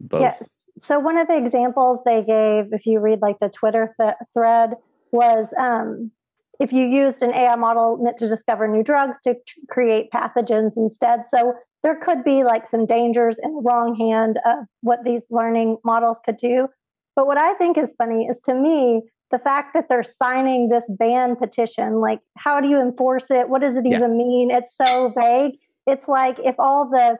[0.00, 0.22] both.
[0.22, 0.68] Yes.
[0.78, 4.74] So one of the examples they gave, if you read like the Twitter th- thread,
[5.12, 6.10] was um,
[6.58, 10.76] if you used an AI model meant to discover new drugs to t- create pathogens
[10.76, 11.26] instead.
[11.26, 15.78] So there could be like some dangers in the wrong hand of what these learning
[15.84, 16.68] models could do.
[17.16, 20.84] But what I think is funny is to me the fact that they're signing this
[20.98, 22.00] ban petition.
[22.00, 23.48] Like, how do you enforce it?
[23.48, 23.98] What does it Yeah.
[23.98, 24.50] even mean?
[24.50, 25.52] It's so vague.
[25.86, 27.18] It's like if all the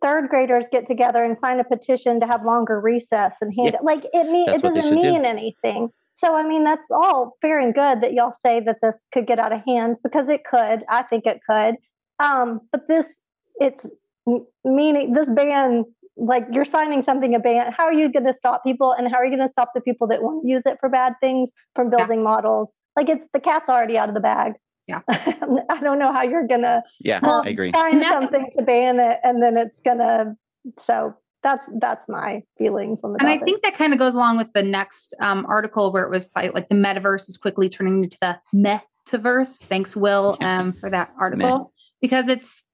[0.00, 3.78] third graders get together and sign a petition to have longer recess and hand Yeah.
[3.80, 5.12] it like it mean That's it doesn't should do.
[5.12, 8.94] mean anything so i mean that's all fair and good that y'all say that this
[9.12, 11.76] could get out of hand because it could i think it could
[12.20, 13.20] um but this
[13.60, 13.84] it's
[14.64, 15.84] meaning this ban
[16.16, 19.16] like you're signing something a ban how are you going to stop people and how
[19.16, 21.50] are you going to stop the people that want to use it for bad things
[21.74, 24.52] from building models like it's the cat's already out of the bag
[24.88, 25.00] Yeah.
[25.08, 27.72] i don't know how you're going to Yeah, Well, I agree.
[27.72, 30.36] find And something to ban it and then it's gonna
[30.76, 34.36] so that's that's my feelings on the And I think that kind of goes along
[34.36, 38.04] with the next um, article where it was tight, like the metaverse is quickly turning
[38.04, 39.58] into the Meh-taverse.
[39.62, 42.64] Thanks, Will, um, for that article because it's,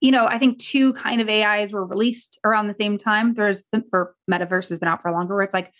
[0.00, 3.32] you know, I think two kind of AIs were released around the same time.
[3.32, 5.72] There's the or metaverse has been out for longer, where it's like,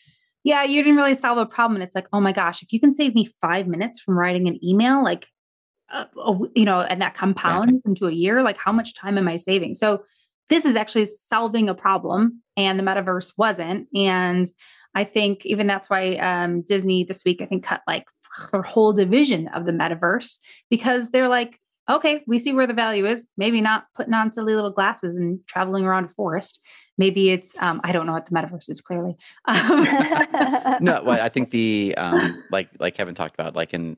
[0.45, 1.76] yeah, you didn't really solve a problem.
[1.76, 4.49] And it's like, oh my gosh, if you can save me five minutes from writing
[4.49, 5.26] an email, like,
[5.93, 6.05] uh,
[6.55, 9.74] you know, and that compounds into a year, like how much time am I saving?
[9.74, 10.05] So
[10.49, 13.88] this is actually solving a problem and the metaverse wasn't.
[13.95, 14.47] And
[14.95, 18.07] I think even that's why um, Disney this week, I think, cut like
[18.53, 20.38] their whole division of the metaverse
[20.68, 21.59] because they're like,
[21.97, 23.26] okay, we see where the value is.
[23.36, 26.61] Maybe not putting on silly little glasses and traveling around a forest.
[26.97, 29.16] Maybe it's, um, I don't know what the metaverse is clearly.
[29.47, 29.84] Um,
[30.80, 33.97] no, well, I think the um, like like Kevin talked about, like in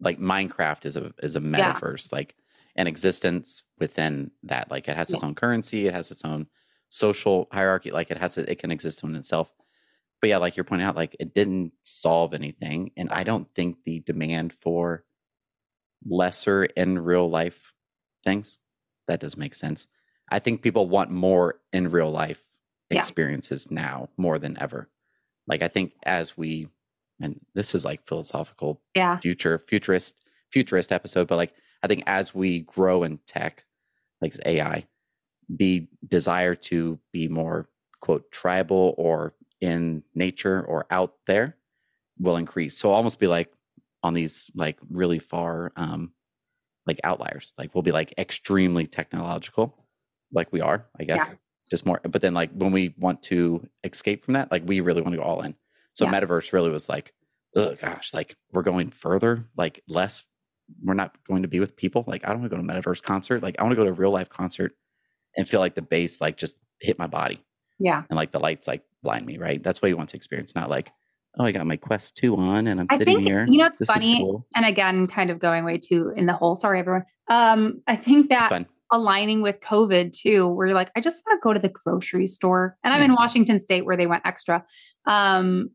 [0.00, 1.72] like Minecraft is a is a Yeah.
[1.72, 2.34] metaverse, like
[2.76, 4.70] an existence within that.
[4.70, 6.46] Like it has its own currency, it has its own
[6.88, 7.90] social hierarchy.
[7.90, 9.52] Like it has it can exist in itself.
[10.20, 13.78] But yeah, like you're pointing out, like it didn't solve anything, and I don't think
[13.84, 15.04] the demand for
[16.06, 17.72] lesser in real life
[18.24, 18.58] things
[19.08, 19.86] that does make sense.
[20.30, 22.42] I think people want more in real life
[22.90, 22.98] Yeah.
[22.98, 24.88] experiences now more than ever.
[25.46, 26.68] Like I think as we
[27.20, 29.18] and this is like philosophical yeah.
[29.18, 31.52] future futurist futurist episode, but like
[31.82, 33.64] I think as we grow in tech,
[34.22, 34.86] like AI,
[35.48, 37.68] the desire to be more
[38.00, 41.56] quote tribal or in nature or out there
[42.18, 42.76] will increase.
[42.76, 43.52] So almost be like
[44.04, 46.12] on these like really far um
[46.86, 47.54] like outliers.
[47.58, 49.86] Like we'll be like extremely technological,
[50.32, 51.34] like we are, I guess.
[51.70, 55.00] Just more but then like when we want to escape from that, like we really
[55.02, 55.56] want to go all in.
[55.94, 56.12] So Yeah.
[56.12, 57.14] metaverse really was like,
[57.56, 60.22] oh gosh, like we're going further, like less
[60.82, 62.04] we're not going to be with people.
[62.06, 63.42] Like I don't want to go to a metaverse concert.
[63.42, 64.72] Like I want to go to a real life concert
[65.36, 67.40] and feel like the bass like just hit my body
[67.78, 68.02] Yeah.
[68.10, 69.62] and like the lights like blind me, right?
[69.62, 70.90] That's what you want to experience, not like,
[71.38, 73.46] oh, I got my Quest 2 on and I'm I sitting think, here.
[73.48, 74.18] you know, it's This funny.
[74.18, 74.46] cool.
[74.54, 76.54] And again, kind of going way too in the hole.
[76.56, 77.04] Sorry, everyone.
[77.28, 81.42] Um, I think that aligning with COVID too, where you're like, I just want to
[81.42, 82.76] go to the grocery store.
[82.84, 84.64] And I'm in Washington State where they went extra.
[85.06, 85.70] Um,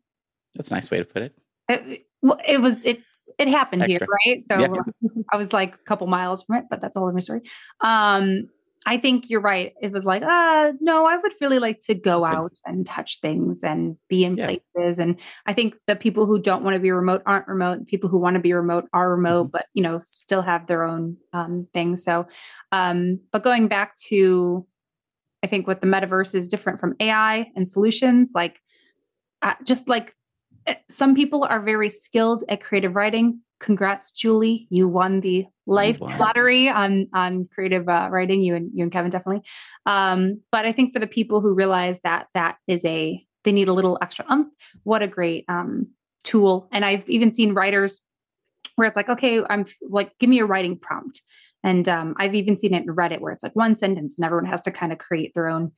[0.56, 1.36] That's a nice way to put it.
[1.68, 2.06] it,
[2.48, 3.02] it was it
[3.38, 4.00] it happened Extra.
[4.00, 4.44] here, right?
[4.46, 5.12] So Yeah.
[5.32, 7.42] I was like a couple miles from it, but that's all whole other story.
[7.82, 8.50] Um,
[8.86, 9.74] I think you're right.
[9.82, 13.64] It was like, uh, no, I would really like to go out and touch things
[13.64, 14.46] and be in Yeah.
[14.46, 15.00] places.
[15.00, 17.88] And I think the people who don't want to be remote aren't remote.
[17.88, 19.52] People who want to be remote are remote, Mm-hmm.
[19.52, 22.04] but you know, still have their own um, things.
[22.04, 22.28] So,
[22.72, 24.66] um, but going back to,
[25.44, 28.60] I think what the metaverse is different from AI and solutions, like
[29.42, 30.16] uh, just like
[30.68, 33.42] eh, some people are very skilled at creative writing.
[33.60, 34.68] Congrats, Julie!
[34.70, 36.18] You won the life won.
[36.18, 38.42] lottery on on creative uh, writing.
[38.42, 39.44] You and you and Kevin definitely.
[39.86, 43.68] Um, but I think for the people who realize that that is a they need
[43.68, 44.48] a little extra umph.
[44.84, 45.88] What a great um,
[46.24, 46.70] tool!
[46.72, 48.02] And I've even seen writers
[48.76, 51.22] where it's like, okay, I'm like, give me a writing prompt.
[51.62, 54.46] And um, I've even seen it in Reddit where it's like one sentence, and everyone
[54.46, 55.74] has to kind of create their own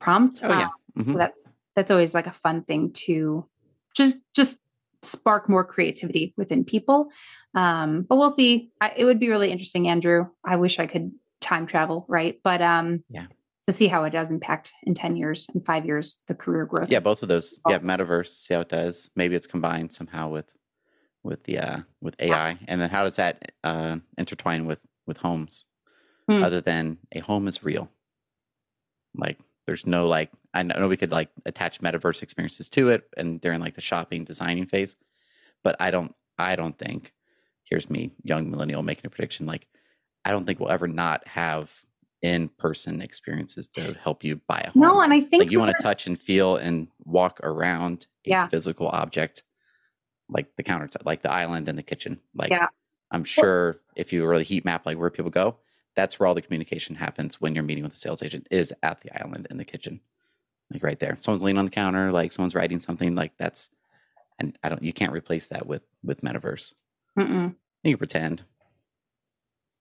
[0.00, 0.40] prompt.
[0.44, 0.68] Oh, yeah.
[0.96, 1.18] Um, so Mhm.
[1.18, 3.48] that's that's always like a fun thing to
[3.96, 4.58] just just
[5.04, 7.08] spark more creativity within people.
[7.54, 8.70] Um, but we'll see.
[8.80, 10.26] I, it would be really interesting, Andrew.
[10.44, 12.40] I wish I could time travel, right?
[12.42, 13.26] But um, Yeah.
[13.66, 16.90] to see how it does impact in ten years, and five years, the career growth.
[16.90, 17.60] Yeah, both of those.
[17.64, 17.70] Oh.
[17.70, 18.28] Yeah, metaverse.
[18.28, 19.10] See how it does.
[19.14, 20.50] Maybe it's combined somehow with
[21.22, 25.66] with the uh with AI, and then how does that uh intertwine with with homes?
[26.28, 26.42] Hmm.
[26.42, 27.90] Other than a home is real.
[29.14, 33.40] Like there's no like I know we could like attach metaverse experiences to it, and
[33.40, 34.96] during like the shopping designing phase,
[35.62, 36.14] but I don't.
[36.38, 37.12] I don't think.
[37.64, 39.46] Here's me, young millennial, making a prediction.
[39.46, 39.66] Like
[40.24, 41.72] I don't think we'll ever not have
[42.22, 45.58] in person experiences to help you buy a home No, and I think like you
[45.58, 48.48] want to touch and feel and walk around a Yeah.
[48.48, 49.42] physical object
[50.30, 52.66] like the countertop like the island and the kitchen like Yeah.
[53.10, 55.58] i'm sure if you really heat map like where people go
[55.96, 59.00] that's where all the communication happens when you're meeting with a sales agent is at
[59.00, 60.00] the island in the kitchen
[60.72, 61.16] like right there.
[61.20, 63.70] Someone's leaning on the counter like someone's writing something like that's
[64.38, 66.74] and i don't you can't replace that with with metaverse.
[67.18, 67.54] Mm-mm.
[67.84, 68.42] you can pretend.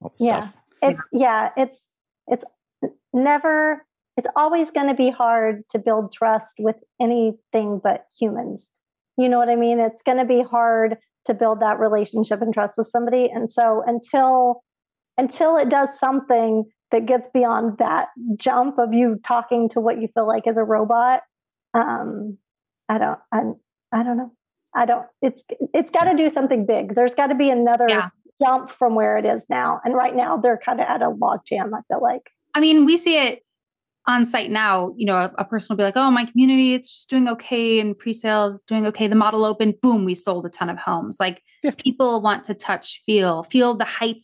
[0.02, 0.42] All the Yeah.
[0.42, 0.54] stuff.
[0.82, 1.80] It's yeah it's
[2.28, 2.46] it's
[3.14, 3.86] never
[4.18, 8.70] it's always going to be hard to build trust with anything but humans.
[9.18, 9.80] You know what i mean?
[9.80, 13.82] It's going to be hard to build that relationship and trust with somebody and so
[13.88, 14.64] until
[15.18, 20.08] until it does something that gets beyond that jump of you talking to what you
[20.14, 21.22] feel like is a robot
[21.74, 22.38] um
[22.90, 23.42] i don't i,
[23.92, 24.32] I don't know
[24.76, 25.44] i don't it's
[25.74, 28.10] it's got to do something big there's got to be another Yeah.
[28.44, 29.80] jump from where it is now.
[29.86, 32.24] And right now they're kind of at a log jam, I feel like.
[32.56, 33.44] I mean, we see it
[34.08, 34.94] on site now.
[34.98, 37.80] You know, a, a person will be like, "Oh, my community, it's just doing okay
[37.80, 41.18] and pre-sales, doing okay." The model opened, boom, we sold a ton of homes.
[41.20, 41.72] Like Yeah.
[41.78, 44.24] people want to touch, feel, feel the height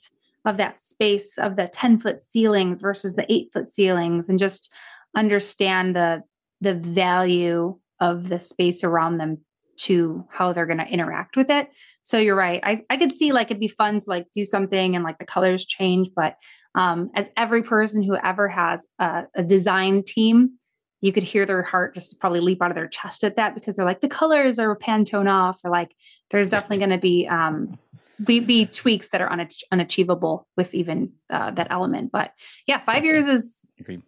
[0.50, 4.72] of that space of the ten foot ceilings versus the eight foot ceilings, and just
[5.16, 6.24] understand the
[6.62, 9.38] the value of the space around them
[9.78, 11.70] to how they're going to interact with it.
[12.02, 12.60] So you're right.
[12.64, 15.26] I, I could see like it'd be fun to like do something and like the
[15.26, 16.36] colors change, but
[16.76, 20.60] um, as every person who ever has a, a design team,
[21.02, 23.76] you could hear their heart just probably leap out of their chest at that because
[23.76, 25.96] they're like the colors are Pantone off, or like
[26.30, 27.80] there's definitely going to be um,
[28.24, 32.12] be, be tweaks that are unach- unachievable with even uh, that element.
[32.12, 32.34] But
[32.66, 34.02] yeah, five years is Agreed.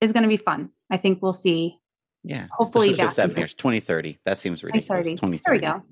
[0.00, 0.70] is going to be fun.
[0.90, 1.78] I think we'll see.
[2.24, 5.38] yeah Hopefully, Let's just seven years 2030 that seems ridiculous 2030.
[5.38, 5.84] 2030 There we go.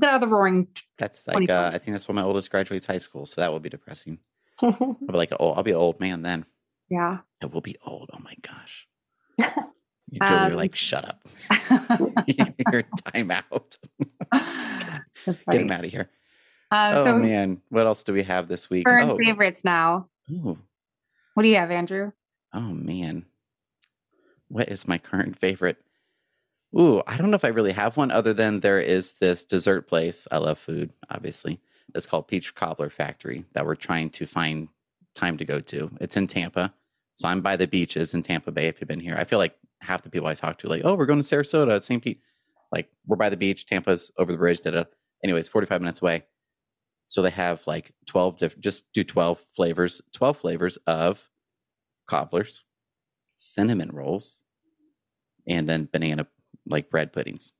[0.00, 0.68] Get out of the roaring.
[0.98, 3.60] That's like uh, I think that's when my oldest graduates high school, so that will
[3.60, 4.18] be depressing.
[4.62, 6.46] I'll be like, oh, I'll be an old man then.
[6.88, 7.18] Yeah.
[7.42, 8.10] I will be old.
[8.12, 8.86] Oh my gosh.
[10.20, 11.26] Um, you're like, shut up.
[12.26, 12.82] you're
[13.12, 13.78] time out.
[14.30, 16.10] Get him out of here.
[16.72, 18.86] Um, oh so man, what else do we have this week?
[18.86, 20.08] current Oh, favorites now.
[20.30, 20.58] ooh.
[21.34, 22.12] What do you have, Andrew?
[22.54, 23.24] oh man,
[24.48, 25.78] what is my current favorite?
[26.78, 29.86] Ooh, I don't know if I really have one other than there is this dessert
[29.88, 30.26] place.
[30.30, 31.60] I love food, obviously.
[31.94, 34.68] It's called Peach Cobbler Factory that we're trying to find
[35.14, 35.90] time to go to.
[36.00, 36.72] It's in Tampa.
[37.14, 39.16] So I'm by the beaches in Tampa Bay if you've been here.
[39.18, 41.80] I feel like half the people I talk to, like, oh, we're going to Sarasota
[41.82, 42.02] St.
[42.02, 42.20] Pete.
[42.72, 44.84] Like, we're by the beach, Tampa's over the bridge, da da.
[45.22, 46.24] Anyways, 45 minutes away.
[47.12, 51.22] So they have like 12 different, just do 12 flavors, 12 flavors of
[52.06, 52.64] cobblers,
[53.36, 54.40] cinnamon rolls,
[55.46, 56.26] and then banana
[56.66, 57.52] like bread puddings.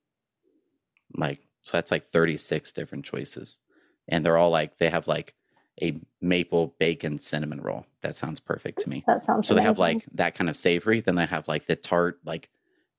[1.15, 3.59] Like, so that's like 36 different choices.
[4.07, 5.35] And they're all like, they have like
[5.79, 7.85] a maple bacon cinnamon roll.
[8.01, 9.03] That sounds perfect to me.
[9.05, 10.99] that sounds So they have like that kind of savory.
[10.99, 12.49] Then they have like the tart, like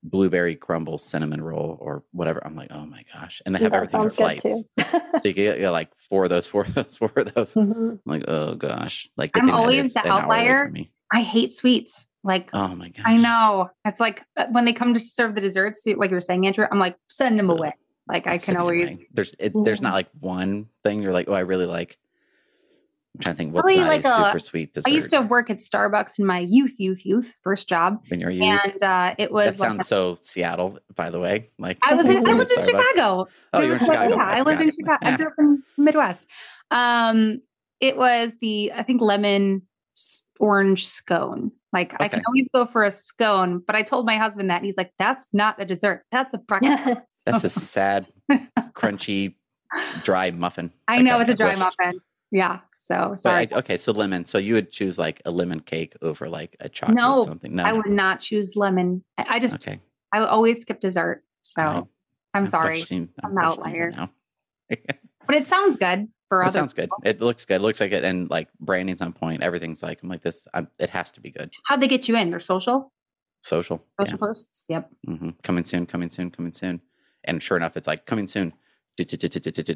[0.05, 2.43] blueberry crumble cinnamon roll or whatever.
[2.45, 3.43] I'm like, oh my gosh.
[3.45, 4.65] And they have That everything for flights.
[4.79, 7.55] So you get yeah, like four of those, four of those, four of those.
[7.55, 7.93] Mhm.
[7.93, 9.09] I'm like, oh gosh.
[9.17, 10.73] Like I'm always the an hour away outlier.
[11.11, 12.07] I hate sweets.
[12.23, 13.05] Like Oh my gosh.
[13.07, 13.71] I know.
[13.85, 16.67] It's like uh, when they come to serve the desserts, like you were saying, Andrew,
[16.71, 17.73] I'm like, send them away.
[18.07, 18.83] Like I can the same way.
[18.83, 21.99] always there's it, there's not like one thing you're like, oh, I really like.
[23.17, 24.91] I'm trying to think what's not like a a- super sweet dessert.
[24.91, 28.31] I used to work at Starbucks in my youth, youth, youth first job, when you're
[28.31, 28.61] youth.
[28.65, 31.51] and uh, it was That like sounds so Seattle, by the way.
[31.59, 33.29] Like I was I in, I lived in Chicago.
[33.53, 34.17] Oh, you were in Chicago.
[34.17, 34.71] Yeah, I, lived in.
[34.73, 34.99] Chicago.
[35.03, 35.17] I Yeah.
[35.17, 36.27] grew up in the Midwest.
[36.73, 37.41] Um,
[37.81, 39.63] it was the I think lemon
[40.41, 41.53] orange scone.
[41.73, 44.65] Like I can always go for a scone, but I told my husband that and
[44.65, 46.05] he's like, "That's not a dessert.
[46.11, 48.07] That's a breakfast." That's a sad,
[48.75, 49.35] crunchy,
[50.03, 50.73] dry muffin.
[50.89, 51.59] I know it's a dry squished.
[51.81, 52.01] muffin.
[52.35, 52.59] Yeah.
[52.79, 53.49] So sorry.
[53.51, 54.25] I, okay, so lemon.
[54.25, 57.55] So you would choose like a lemon cake over like a chocolate No, something.
[57.55, 59.05] No, I would not choose lemon.
[59.17, 59.81] I, I just Okay,
[60.13, 61.23] I always skip dessert.
[61.43, 61.87] So Fine.
[62.35, 63.91] I'm sorry, I'm the questioning you outlier.
[63.93, 64.11] now.
[64.69, 66.53] but it sounds good for it other.
[66.59, 66.91] sounds good.
[67.05, 67.57] It looks good.
[67.57, 69.43] It looks like it, and like branding's on point.
[69.43, 70.49] Everything's like I'm like this.
[70.53, 71.51] I'm, it has to be good.
[71.67, 72.31] How'd they get you in?
[72.31, 72.93] Their social
[73.43, 73.85] Social.
[74.01, 74.67] social posts.
[74.69, 74.91] Yep.
[75.07, 75.15] Yeah.
[75.15, 75.87] hmm Coming soon.
[75.87, 76.31] Coming soon.
[76.33, 76.81] Coming soon.
[77.25, 78.53] And sure enough, it's like coming soon.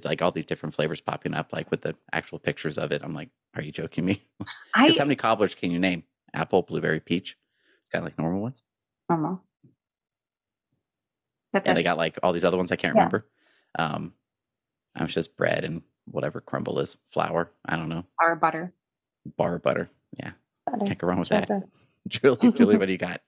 [0.04, 3.02] Like all these different flavors popping up, like with the actual pictures of it.
[3.04, 4.22] I'm like, are you joking me?
[4.76, 6.04] Because how many cobblers can you name?
[6.34, 7.36] Apple, blueberry, peach.
[7.80, 8.62] It's kind of like normal ones.
[9.10, 9.42] normal.
[11.52, 11.80] That's And it.
[11.80, 13.00] they got like all these other ones I can't Yeah.
[13.00, 13.26] remember.
[13.78, 14.12] Um,
[14.94, 17.50] I was just bread and whatever crumble is flour.
[17.64, 18.04] I don't know.
[18.20, 18.72] Our butter.
[19.36, 19.88] Bar butter.
[20.18, 20.32] Yeah,
[20.66, 20.84] Butter.
[20.86, 21.48] can't go wrong with that.
[22.08, 23.20] Julie, Julie, what do you got?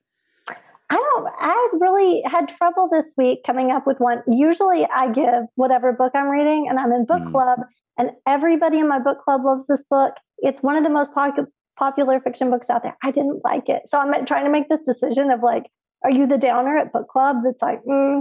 [1.40, 4.22] I really had trouble this week coming up with one.
[4.30, 7.30] Usually I give whatever book I'm reading and I'm in book Mm.
[7.32, 7.60] club
[7.98, 10.14] and everybody in my book club loves this book.
[10.38, 11.46] It's one of the most popu-
[11.78, 12.96] popular fiction books out there.
[13.02, 13.82] I didn't like it.
[13.86, 15.64] So I'm trying to make this decision of like,
[16.04, 18.20] are you the downer at book club that's like, mm,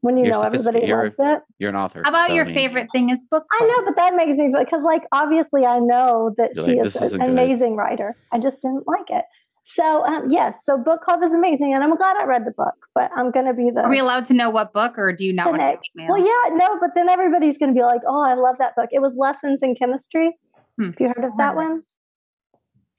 [0.00, 1.40] when you You're know everybody loves it?
[1.58, 2.02] You're an author.
[2.04, 3.44] How about so, I your mean, favorite thing is book?
[3.52, 6.86] I know, but that makes me because, like, obviously, I know that You're she like,
[6.86, 8.16] is an isn't good." amazing writer.
[8.32, 9.24] I just didn't like it.
[9.64, 12.74] So, um, yes, so book club is amazing, and I'm glad I read the book.
[12.94, 15.24] But I'm going to be the Are we allowed to know what book, or do
[15.24, 16.12] you not want to email?
[16.12, 18.88] well, yeah, no, but then everybody's going to be like, "Oh, I love that book."
[18.90, 20.36] It was Lessons in Chemistry.
[20.78, 20.86] Hmm.
[20.86, 21.82] Have you heard of that one?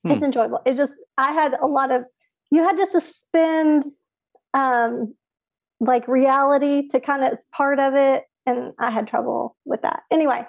[0.03, 0.11] Hmm.
[0.11, 0.61] It's enjoyable.
[0.65, 2.05] It just I had a lot of
[2.51, 3.83] you had to suspend
[4.53, 5.15] um
[5.79, 10.03] like reality to kind of part of it and I had trouble with that.
[10.11, 10.45] Anyway,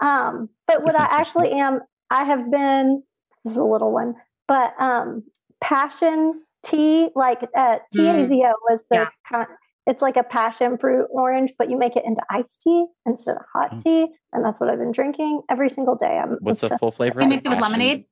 [0.00, 3.02] um but what I actually am I have been
[3.44, 4.14] this is a little one,
[4.46, 5.24] but um
[5.60, 9.06] passion tea like uh TAZO was the Yeah.
[9.30, 9.46] kind
[9.86, 13.42] it's like a passion fruit orange, but you make it into iced tea instead of
[13.54, 13.78] hot Oh.
[13.78, 16.18] tea, and that's what I've been drinking every single day.
[16.18, 17.20] I'm What's the full flavor?
[17.20, 18.04] You of mix it with lemonade?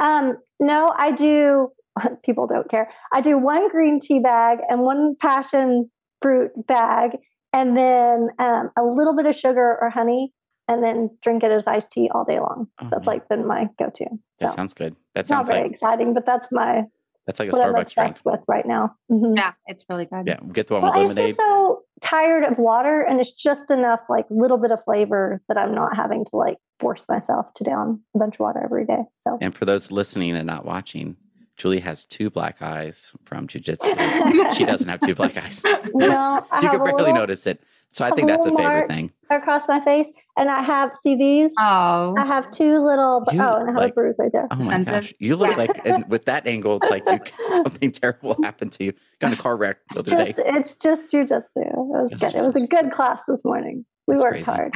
[0.00, 1.68] um, no, I do.
[2.24, 2.90] People don't care.
[3.12, 5.88] I do one green tea bag and one passion
[6.20, 7.16] fruit bag,
[7.52, 10.32] and then um, a little bit of sugar or honey,
[10.68, 12.68] and then drink it as iced tea all day long.
[12.80, 13.14] Oh, that's man.
[13.16, 14.06] like been my go-to.
[14.38, 14.94] That sounds good.
[15.14, 16.84] That it's not very like exciting, but that's my
[17.26, 18.08] that's like a what I'm Starbucks drink.
[18.10, 18.94] obsessed with right now.
[19.10, 19.36] Mhm.
[19.36, 20.24] Yeah, it's really good.
[20.26, 21.36] Yeah, get the one Well, with just get lemonade.
[21.36, 25.74] so tired of water, and it's just enough, like little bit of flavor that I'm
[25.74, 29.02] not having to like force myself to down a bunch of water every day.
[29.22, 31.16] So And for those listening and not watching,
[31.58, 34.54] Julie has two black eyes from jujitsu.
[34.56, 35.62] she doesn't have two black eyes.
[35.92, 37.62] no, I you can barely little notice it.
[37.90, 39.10] So I think a that's a favorite thing.
[39.30, 40.06] across my face,
[40.36, 41.52] and I have see these.
[41.58, 43.24] Oh, I have two little.
[43.32, 44.46] You, oh, and I have like- a bruise right there.
[44.50, 45.02] Oh my Sensitive.
[45.04, 45.14] gosh.
[45.18, 48.92] You look like and with that angle, it's like you something terrible happened to you.
[49.20, 50.32] Got in a car wreck the It's other day.
[50.32, 51.42] just, it's just jujitsu.
[51.56, 52.34] It was Just good.
[52.34, 53.84] It was a good class this morning.
[54.06, 54.50] We That's worked crazy.
[54.52, 54.74] hard.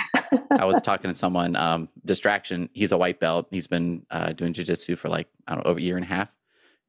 [0.51, 2.69] I was talking to someone, um, distraction.
[2.75, 3.47] He's a white belt.
[3.51, 6.09] He's been uh, doing jujitsu for like, I don't know, over a year and a
[6.09, 6.29] half.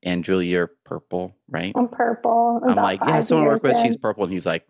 [0.03, 1.73] And Julie, you're purple, right?
[1.75, 2.59] I'm purple.
[2.63, 4.23] I'm about like, yeah, someone I work with, she's purple.
[4.23, 4.65] And he's like,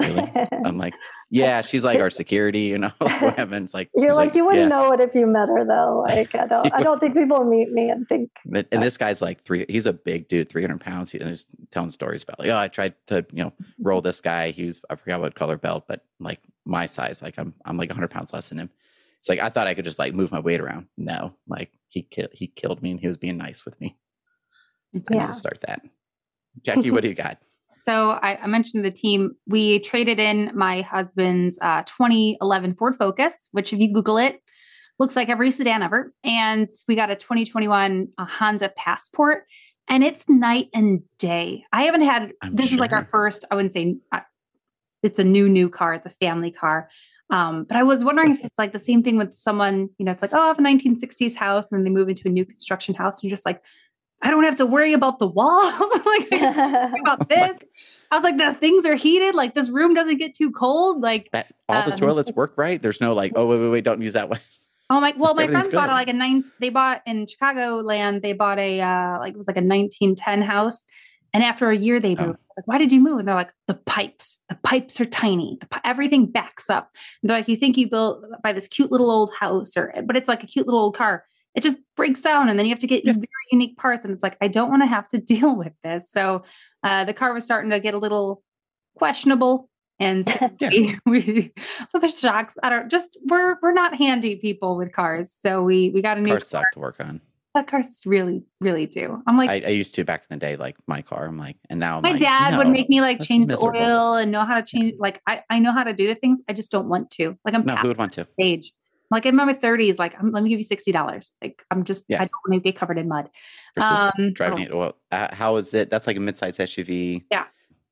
[0.00, 0.30] really?
[0.64, 0.94] I'm like,
[1.30, 2.92] yeah, she's like our security, you know.
[3.00, 4.68] And it's like, You're he's like, you wouldn't yeah.
[4.68, 6.04] know it if you met her though.
[6.06, 9.20] Like I don't I don't think people meet me and think And and this guy's
[9.20, 9.66] like three.
[9.68, 11.10] He's a big dude, three hundred pounds.
[11.10, 14.06] He, and he's telling stories about like, oh, I tried to you know roll mm-hmm.
[14.06, 14.50] this guy.
[14.50, 17.90] He was I forgot what color belt, but like my size, like I'm I'm like
[17.90, 18.70] hundred pounds less than him.
[19.18, 20.86] It's like I thought I could just like move my weight around.
[20.96, 23.96] No, like he killed he killed me, and he was being nice with me.
[24.94, 25.26] I need Yeah.
[25.26, 25.82] to start that.
[26.62, 27.38] Jackie, what do you got?
[27.76, 29.34] So I, I mentioned the team.
[29.48, 34.40] We traded in my husband's uh, 2011 Ford Focus, which if you Google it,
[35.00, 36.14] looks like every sedan ever.
[36.22, 39.46] And we got a 2021 uh, Honda Passport,
[39.88, 41.64] and it's night and day.
[41.72, 42.30] I haven't had.
[42.42, 43.44] I'm this is like our first.
[43.50, 44.20] I wouldn't say uh,
[45.02, 45.94] it's a new new car.
[45.94, 46.88] It's a family car.
[47.30, 49.88] Um, but I was wondering if it's like the same thing with someone.
[49.98, 52.28] You know, it's like oh, I have a 1960s house, and then they move into
[52.28, 53.60] a new construction house, and you're just like.
[54.22, 55.74] I don't have to worry about the walls.
[56.06, 56.32] like,
[57.00, 57.58] about this.
[58.10, 59.34] I was like, the things are heated.
[59.34, 61.02] Like this room doesn't get too cold.
[61.02, 62.80] Like, That all the Um, toilets work right.
[62.80, 64.38] There's no like, oh wait wait wait, don't use that one.
[64.90, 66.44] oh my, well, my Everything's friend bought a, like a nine.
[66.60, 68.22] They bought in Chicago land.
[68.22, 70.86] They bought a uh, like it was like a 1910 house,
[71.34, 72.26] And after a year, they Oh.
[72.26, 72.38] moved.
[72.38, 73.18] I was like, why did you move?
[73.18, 74.38] And they're like, the pipes.
[74.48, 75.58] The pipes are tiny.
[75.60, 76.90] The, pi- everything backs up.
[77.22, 80.16] And they're like, you think you built by this cute little old house, or but
[80.16, 81.24] it's like a cute little old car.
[81.54, 83.12] It just breaks down, and then you have to get Yeah.
[83.12, 84.04] very unique parts.
[84.04, 86.10] And it's like, I don't want to have to deal with this.
[86.10, 86.42] So
[86.82, 88.42] uh, the car was starting to get a little
[88.96, 89.68] questionable.
[90.00, 90.70] And so Yeah.
[91.04, 91.52] we, we
[92.00, 95.30] the shocks, I don't just we're we're not handy people with cars.
[95.32, 97.20] So we we got a new Cars suck to work on.
[97.54, 99.22] that cars really, really do.
[99.28, 101.26] I'm like, I, I used to back in the day, like my car.
[101.26, 104.14] I'm like, and now I'm my like, dad would make me like change the oil
[104.14, 104.94] and know how to change.
[104.98, 106.40] Like I, I know how to do the things.
[106.48, 107.38] I just don't want to.
[107.44, 108.24] Like I'm No, who would want to?
[108.24, 108.72] stage.
[109.14, 109.98] Like I'm in my 30s.
[109.98, 111.32] Like I'm, let me give you sixty dollars.
[111.40, 112.16] Like I'm just Yeah.
[112.16, 113.30] I don't want to get covered in mud.
[113.80, 114.62] Um, driving oh.
[114.62, 114.76] it.
[114.76, 115.90] Well, uh, how is it?
[115.90, 117.24] That's like a midsize SUV.
[117.30, 117.44] Yeah,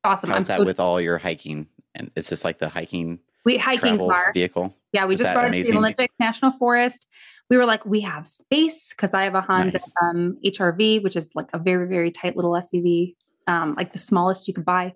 [0.04, 0.30] awesome.
[0.30, 1.68] I'm How's that so- with all your hiking?
[1.94, 4.32] And it's just like the hiking we hiking car.
[4.32, 4.74] vehicle?
[4.92, 7.06] Yeah, we Is just brought it to the Olympic National Forest.
[7.50, 9.92] We were like, we have space because I have a Honda Nice.
[10.00, 13.14] um, HRV, which is like a very, very tight little SUV,
[13.46, 14.94] um, like the smallest you could buy.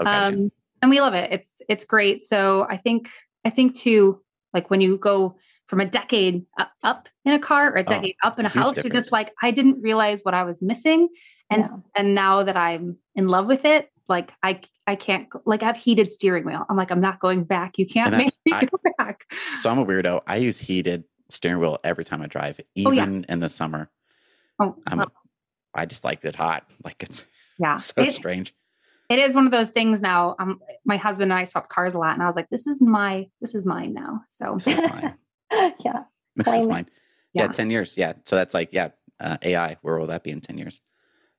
[0.00, 1.32] Okay, um, and we love it.
[1.32, 2.22] It's it's great.
[2.22, 3.10] So I think
[3.44, 4.20] I think too,
[4.54, 5.36] like when you go
[5.68, 6.44] from a decade
[6.82, 8.96] up in a car or a Oh, decade up in a it's house, you're difference.
[9.06, 11.08] just like, I didn't realize what I was missing,
[11.50, 11.76] and Yeah.
[11.94, 15.76] and now that I'm in love with it, like I I can't like I have
[15.76, 16.64] heated steering wheel.
[16.68, 17.78] I'm like I'm not going back.
[17.78, 19.30] You can't And I- make me I- go back.
[19.56, 20.22] so I'm a weirdo.
[20.26, 23.02] I use heated steering wheel every time I drive, Oh, yeah.
[23.02, 23.90] even in the summer.
[24.58, 24.98] Oh, I'm.
[24.98, 25.12] well,
[25.74, 26.64] I just like it hot.
[26.84, 27.26] Like it's
[27.58, 27.74] yeah.
[27.88, 28.54] so It- strange.
[29.10, 30.36] it is one of those things now.
[30.38, 32.80] Um, my husband and I swapped cars a lot, and I was like, "This is
[32.80, 35.14] my, this is mine now." So This is mine.
[35.84, 36.04] yeah.
[36.36, 36.70] This is it.
[36.70, 36.88] mine.
[37.32, 37.42] Yeah.
[37.44, 37.48] Yeah.
[37.48, 37.96] ten years.
[37.96, 38.14] Yeah.
[38.24, 38.90] So that's like yeah,
[39.20, 39.76] uh, AI.
[39.82, 40.80] Where will that be in ten years?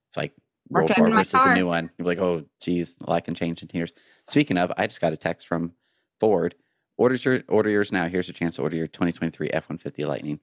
[0.08, 0.32] It's like
[0.68, 1.90] We're World War my versus a new one.
[1.98, 3.92] You're like, oh, geez, a lot can change in ten years.
[4.26, 5.72] Speaking of, I just got a text from
[6.18, 6.54] Ford.
[6.96, 8.08] Orders your order yours now.
[8.08, 10.40] Here's your chance to order your 2023 F150 Lightning.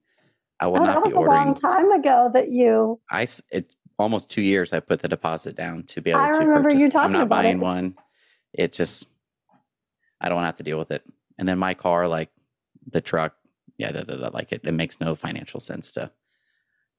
[0.60, 3.00] I will Oh, not that be was a long time ago that you.
[3.12, 4.74] I it's almost two years.
[4.74, 6.94] I put the deposit down to be able I to remember you purchase.
[6.94, 7.62] talking I'm not about buying it.
[7.62, 7.96] one.
[8.54, 9.06] It just
[10.20, 11.04] I don't want to have to deal with it.
[11.38, 12.30] And then my car, like
[12.92, 13.36] the truck,
[13.78, 16.12] yeah, da, da, da, like it, it makes no financial sense to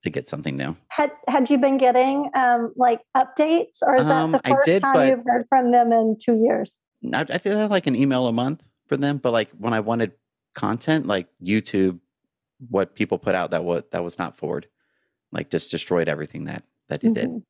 [0.02, 0.76] to get something new.
[0.88, 4.82] Had had you been getting um, like updates, or is Um, that the first did,
[4.82, 6.76] time you've heard from them in two years?
[7.12, 9.80] I, I did have like an email a month for them, but like when I
[9.80, 10.12] wanted
[10.54, 12.00] content, like YouTube,
[12.68, 14.68] what people put out that was that was not Ford,
[15.32, 17.28] like just destroyed everything that that they did.
[17.28, 17.42] Mhm.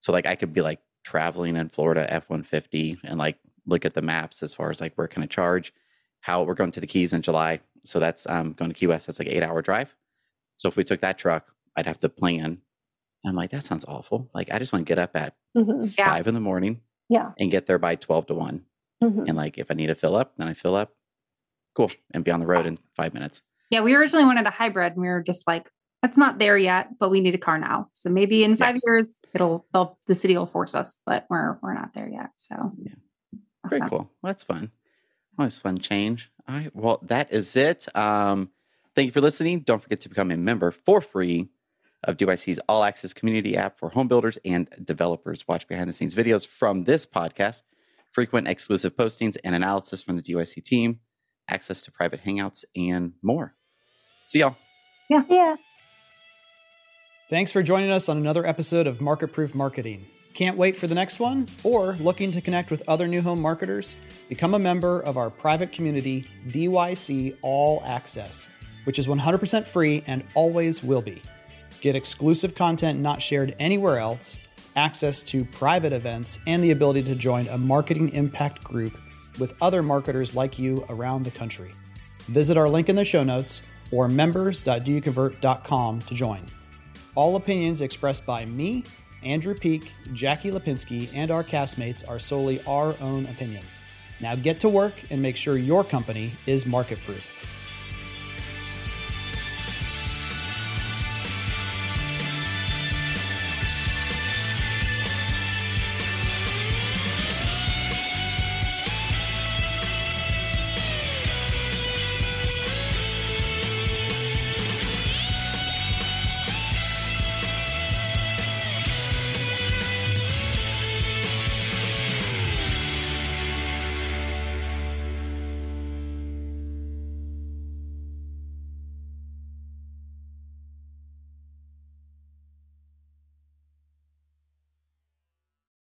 [0.00, 3.84] So like I could be like traveling in Florida F one fifty and like look
[3.84, 5.72] at the maps as far as like where can I charge,
[6.20, 7.60] how we're going to the Keys in July.
[7.84, 9.06] So that's um going to Key West.
[9.06, 9.94] That's like an eight hour drive.
[10.56, 12.44] So if we took that truck, I'd have to plan.
[12.44, 14.28] And I'm like, that sounds awful.
[14.34, 15.96] Like I just want to get up at Mhm.
[15.98, 16.08] Yeah.
[16.10, 17.32] five in the morning Yeah.
[17.38, 18.64] and get there by twelve to one.
[19.02, 19.28] Mhm.
[19.28, 20.94] And like if I need to fill up, then I fill up.
[21.74, 21.90] Cool.
[22.12, 23.42] And be on the road in five minutes.
[23.70, 25.70] yeah, we originally wanted a hybrid, and we were just like,
[26.02, 27.90] "That's not there yet," but we need a car now.
[27.92, 28.56] So maybe in Yeah.
[28.56, 32.30] five years, it'll they'll, the city will force us, but we're we're not there yet.
[32.36, 32.94] So Yeah.
[33.62, 33.98] that's Very not- cool.
[34.22, 34.72] Well, that's fun.
[35.38, 36.32] Always fun change.
[36.48, 36.74] All right.
[36.74, 37.94] Well, that is it.
[37.94, 38.50] Um,
[38.94, 39.60] thank you for listening.
[39.60, 41.48] Don't forget to become a member for free
[42.04, 45.46] of DYC's All Access Community app for home builders and developers.
[45.46, 47.62] Watch behind the scenes videos from this podcast,
[48.12, 51.00] frequent exclusive postings and analysis from the DYC team,
[51.48, 53.54] access to private hangouts, and more.
[54.24, 54.56] See y'all.
[55.08, 55.56] Yeah.
[57.28, 60.06] Thanks for joining us on another episode of Market Proof Marketing.
[60.34, 61.48] Can't wait for the next one?
[61.62, 63.96] Or looking to connect with other new home marketers?
[64.28, 68.48] Become a member of our private community, DYC All Access,
[68.84, 71.20] which is 100% free and always will be.
[71.80, 74.38] Get exclusive content not shared anywhere else,
[74.76, 78.96] access to private events, and the ability to join a marketing impact group
[79.38, 81.72] with other marketers like you around the country.
[82.26, 86.44] Visit our link in the show notes or members.doyouconvert.com to join.
[87.14, 88.84] All opinions expressed by me,
[89.22, 93.84] Andrew Peek, Jackie Lipinski, and our castmates are solely our own opinions.
[94.20, 97.24] Now get to work and make sure your company is market proof.